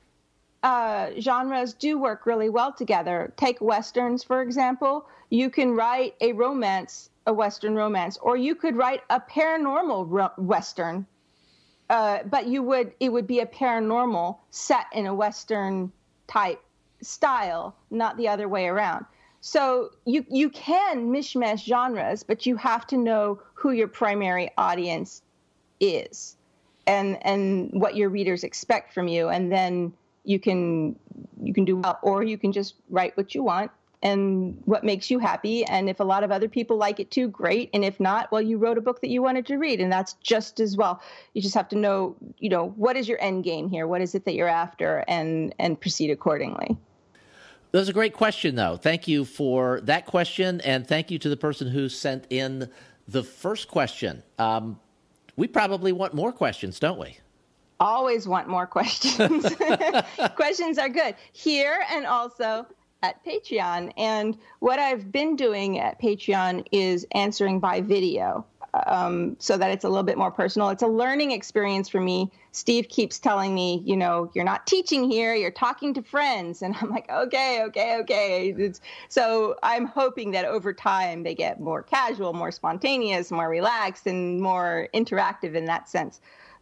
uh, 0.64 1.10
genres 1.20 1.74
do 1.74 1.98
work 1.98 2.26
really 2.26 2.50
well 2.50 2.72
together 2.72 3.34
take 3.38 3.60
westerns 3.62 4.24
for 4.24 4.42
example 4.42 5.08
you 5.32 5.50
can 5.50 5.72
write 5.72 6.16
a 6.20 6.34
romance, 6.34 7.10
a 7.26 7.34
Western 7.34 7.74
romance, 7.74 8.18
or 8.22 8.36
you 8.38 8.54
could 8.54 8.76
write 8.76 9.02
a 9.10 9.20
paranormal 9.20 10.06
ro- 10.10 10.32
Western. 10.38 11.08
Uh, 11.90 12.20
but 12.24 12.48
you 12.48 12.62
would 12.62 12.94
it 13.00 13.10
would 13.10 13.28
be 13.28 13.40
a 13.40 13.46
paranormal 13.46 14.38
set 14.52 14.86
in 14.94 15.08
a 15.08 15.16
Western 15.16 15.92
type 16.28 16.62
style, 17.02 17.76
not 17.90 18.18
the 18.18 18.28
other 18.28 18.48
way 18.48 18.68
around. 18.68 19.06
So 19.40 19.92
you 20.06 20.26
you 20.30 20.50
can 20.50 21.12
mishmash 21.12 21.64
genres, 21.66 22.24
but 22.24 22.46
you 22.46 22.58
have 22.58 22.86
to 22.88 22.98
know 22.98 23.42
who 23.54 23.72
your 23.72 23.88
primary 23.88 24.52
audience 24.58 25.22
is, 25.80 26.36
and 26.88 27.18
and 27.26 27.70
what 27.72 27.96
your 27.96 28.10
readers 28.10 28.44
expect 28.44 28.94
from 28.94 29.08
you, 29.08 29.30
and 29.30 29.52
then 29.52 29.94
you 30.24 30.40
can 30.40 30.96
you 31.42 31.54
can 31.54 31.66
do 31.66 31.78
well, 31.78 32.00
or 32.02 32.24
you 32.24 32.38
can 32.38 32.52
just 32.52 32.76
write 32.90 33.16
what 33.18 33.34
you 33.34 33.44
want 33.44 33.72
and 34.04 34.60
what 34.66 34.84
makes 34.84 35.12
you 35.12 35.20
happy. 35.20 35.64
And 35.66 35.90
if 35.90 36.00
a 36.00 36.04
lot 36.04 36.24
of 36.24 36.32
other 36.32 36.50
people 36.50 36.78
like 36.78 37.00
it 37.00 37.12
too, 37.12 37.28
great. 37.28 37.70
And 37.74 37.86
if 37.86 38.00
not, 38.00 38.32
well, 38.32 38.42
you 38.42 38.58
wrote 38.58 38.78
a 38.78 38.82
book 38.82 39.02
that 39.02 39.10
you 39.10 39.22
wanted 39.22 39.46
to 39.48 39.58
read, 39.58 39.80
and 39.80 39.92
that's 39.92 40.14
just 40.14 40.60
as 40.60 40.76
well. 40.76 41.02
You 41.34 41.42
just 41.42 41.54
have 41.56 41.70
to 41.70 41.76
know, 41.76 42.16
you 42.40 42.50
know, 42.50 42.70
what 42.78 42.98
is 42.98 43.08
your 43.08 43.22
end 43.22 43.44
game 43.44 43.70
here? 43.70 43.88
What 43.88 44.02
is 44.02 44.16
it 44.16 44.26
that 44.26 44.34
you're 44.34 44.48
after, 44.48 45.04
and 45.08 45.54
and 45.60 45.80
proceed 45.80 46.12
accordingly. 46.12 46.78
That 47.72 47.80
was 47.80 47.90
a 47.90 47.94
great 47.94 48.14
question, 48.14 48.56
though. 48.56 48.76
Thank 48.76 49.08
you 49.08 49.24
for 49.24 49.80
that 49.82 50.06
question, 50.06 50.60
and 50.62 50.86
thank 50.86 51.10
you 51.10 51.18
to 51.20 51.30
the 51.30 51.38
person 51.38 51.70
who 51.70 51.88
sent 51.88 52.28
in 52.30 52.70
the 53.08 53.24
first 53.24 53.70
question. 53.70 54.24
Um, 54.38 54.80
we 55.38 55.48
probably 55.48 55.94
want 55.94 56.14
more 56.14 56.34
questions, 56.34 56.80
don't 56.80 57.00
we? 57.00 57.18
Always 57.82 58.28
want 58.28 58.48
more 58.48 58.68
questions. 58.68 59.44
questions 60.36 60.78
are 60.78 60.88
good 60.88 61.16
here 61.34 61.84
and 61.92 62.06
also 62.06 62.68
at 63.02 63.26
Patreon. 63.26 63.92
And 63.98 64.38
what 64.60 64.78
I've 64.78 65.12
been 65.12 65.36
doing 65.36 65.80
at 65.80 66.00
Patreon 66.00 66.68
is 66.72 67.08
answering 67.12 67.60
by 67.60 67.82
video 67.82 68.46
um, 68.86 69.36
so 69.40 69.58
that 69.58 69.72
it's 69.72 69.84
a 69.84 69.90
little 69.90 70.04
bit 70.04 70.18
more 70.18 70.30
personal. 70.30 70.70
It's 70.70 70.84
a 70.84 70.88
learning 70.88 71.32
experience 71.32 71.90
for 71.90 72.00
me. 72.00 72.32
Steve 72.52 72.88
keeps 72.88 73.18
telling 73.18 73.56
me, 73.56 73.82
you 73.84 73.98
know, 73.98 74.30
you're 74.34 74.46
not 74.46 74.68
teaching 74.68 75.10
here, 75.10 75.34
you're 75.34 75.50
talking 75.50 75.94
to 75.96 76.04
friends. 76.04 76.62
And 76.62 76.76
I'm 76.80 76.90
like, 76.92 77.10
okay, 77.10 77.64
okay, 77.64 77.98
okay. 78.02 78.50
It's, 78.58 78.80
so 79.10 79.56
I'm 79.64 79.86
hoping 79.88 80.32
that 80.32 80.46
over 80.46 80.72
time 80.72 81.24
they 81.24 81.34
get 81.34 81.60
more 81.60 81.82
casual, 81.82 82.34
more 82.34 82.52
spontaneous, 82.52 83.32
more 83.32 83.50
relaxed, 83.50 84.06
and 84.06 84.40
more 84.40 84.88
interactive 84.94 85.56
in 85.56 85.66
that 85.66 85.90
sense. 85.90 86.22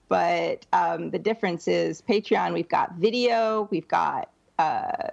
But 0.09 0.65
um, 0.73 1.11
the 1.11 1.19
difference 1.19 1.67
is 1.67 2.01
Patreon, 2.01 2.53
we've 2.53 2.67
got 2.67 2.95
video, 2.95 3.67
we've 3.71 3.87
got 3.87 4.29
uh, 4.57 5.09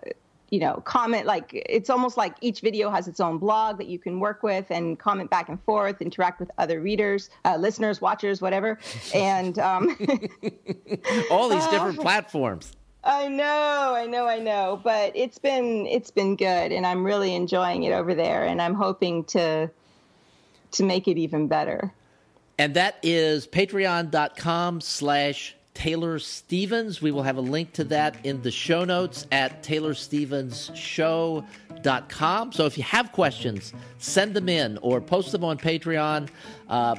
you 0.51 0.61
know, 0.61 0.81
comment 0.85 1.27
like 1.27 1.51
it's 1.53 1.91
almost 1.91 2.17
like 2.17 2.37
each 2.41 2.61
video 2.61 2.89
has 2.91 3.09
its 3.09 3.21
own 3.21 3.39
blog 3.39 3.79
that 3.79 3.89
you 3.89 3.99
can 3.99 4.21
work 4.21 4.43
with 4.43 4.67
and 4.71 4.99
comment 4.99 5.29
back 5.29 5.49
and 5.49 5.61
forth, 5.65 6.01
interact 6.01 6.39
with 6.39 6.51
other 6.59 6.81
readers, 6.81 7.31
uh, 7.45 7.57
listeners, 7.57 8.01
watchers, 8.01 8.41
whatever, 8.41 8.79
and 9.15 9.59
um, 9.59 9.97
all 11.31 11.49
these 11.49 11.67
different 11.69 12.01
platforms. 12.01 12.73
I 13.03 13.29
know, 13.29 13.95
I 13.95 14.07
know, 14.07 14.27
I 14.27 14.39
know, 14.39 14.81
but 14.83 15.13
it's 15.15 15.39
been 15.39 15.87
it's 15.87 16.11
been 16.11 16.37
good, 16.37 16.73
and 16.73 16.87
I'm 16.87 17.05
really 17.05 17.35
enjoying 17.35 17.85
it 17.85 17.93
over 17.93 18.15
there, 18.15 18.45
and 18.45 18.61
I'm 18.63 18.75
hoping 18.75 19.25
to 19.25 19.71
to 20.73 20.83
make 20.85 21.09
it 21.09 21.19
even 21.19 21.49
better. 21.49 21.93
And 22.59 22.75
that 22.75 22.97
is 23.03 23.47
patreon.com 23.47 24.81
slash 24.81 25.55
Taylor 25.75 26.19
Stevens. 26.19 27.03
We 27.03 27.11
will 27.11 27.23
have 27.23 27.37
a 27.37 27.43
link 27.43 27.75
to 27.75 27.85
that 27.85 28.17
in 28.25 28.41
the 28.41 28.51
show 28.51 28.83
notes 28.85 29.27
at 29.31 29.63
taylorstevensshow.com. 29.63 32.53
So 32.53 32.65
if 32.65 32.79
you 32.79 32.85
have 32.85 33.13
questions, 33.13 33.75
send 33.99 34.33
them 34.33 34.49
in 34.49 34.79
or 34.79 35.03
post 35.03 35.33
them 35.33 35.45
on 35.45 35.59
Patreon. 35.59 36.31
Uh, 36.69 36.97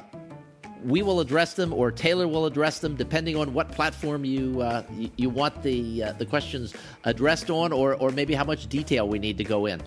we 0.83 1.01
will 1.01 1.19
address 1.19 1.55
them, 1.55 1.73
or 1.73 1.91
Taylor 1.91 2.27
will 2.27 2.45
address 2.45 2.77
them, 2.77 2.95
depending 2.95 3.35
on 3.35 3.51
what 3.51 3.71
platform 3.71 4.23
you 4.23 4.61
uh, 4.61 4.83
you, 5.15 5.27
want 5.27 5.63
the 5.63 6.03
uh, 6.03 6.11
the 6.13 6.25
questions 6.25 6.75
addressed 7.03 7.49
on, 7.49 7.73
or 7.73 7.95
or 7.95 8.11
maybe 8.11 8.35
how 8.35 8.43
much 8.43 8.67
detail 8.67 9.09
we 9.09 9.17
need 9.17 9.39
to 9.39 9.43
go 9.43 9.65
in 9.65 9.81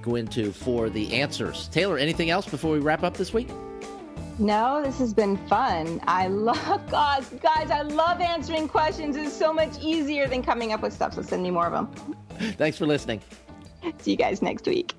go 0.00 0.14
into 0.14 0.50
for 0.50 0.88
the 0.88 1.12
answers. 1.12 1.68
Taylor, 1.68 1.98
anything 1.98 2.30
else 2.30 2.46
before 2.46 2.72
we 2.72 2.78
wrap 2.78 3.02
up 3.02 3.18
this 3.18 3.34
week? 3.34 3.50
No, 4.40 4.82
this 4.82 4.98
has 5.00 5.12
been 5.12 5.36
fun. 5.48 6.00
I 6.06 6.28
love, 6.28 6.82
guys, 6.90 7.28
guys, 7.42 7.70
I 7.70 7.82
love 7.82 8.22
answering 8.22 8.68
questions. 8.68 9.14
It's 9.14 9.34
so 9.34 9.52
much 9.52 9.78
easier 9.82 10.26
than 10.26 10.42
coming 10.42 10.72
up 10.72 10.80
with 10.80 10.94
stuff. 10.94 11.12
So 11.12 11.20
send 11.20 11.42
me 11.42 11.50
more 11.50 11.66
of 11.66 11.72
them. 11.72 12.16
Thanks 12.56 12.78
for 12.78 12.86
listening. 12.86 13.20
See 13.98 14.12
you 14.12 14.16
guys 14.16 14.40
next 14.40 14.66
week. 14.66 14.94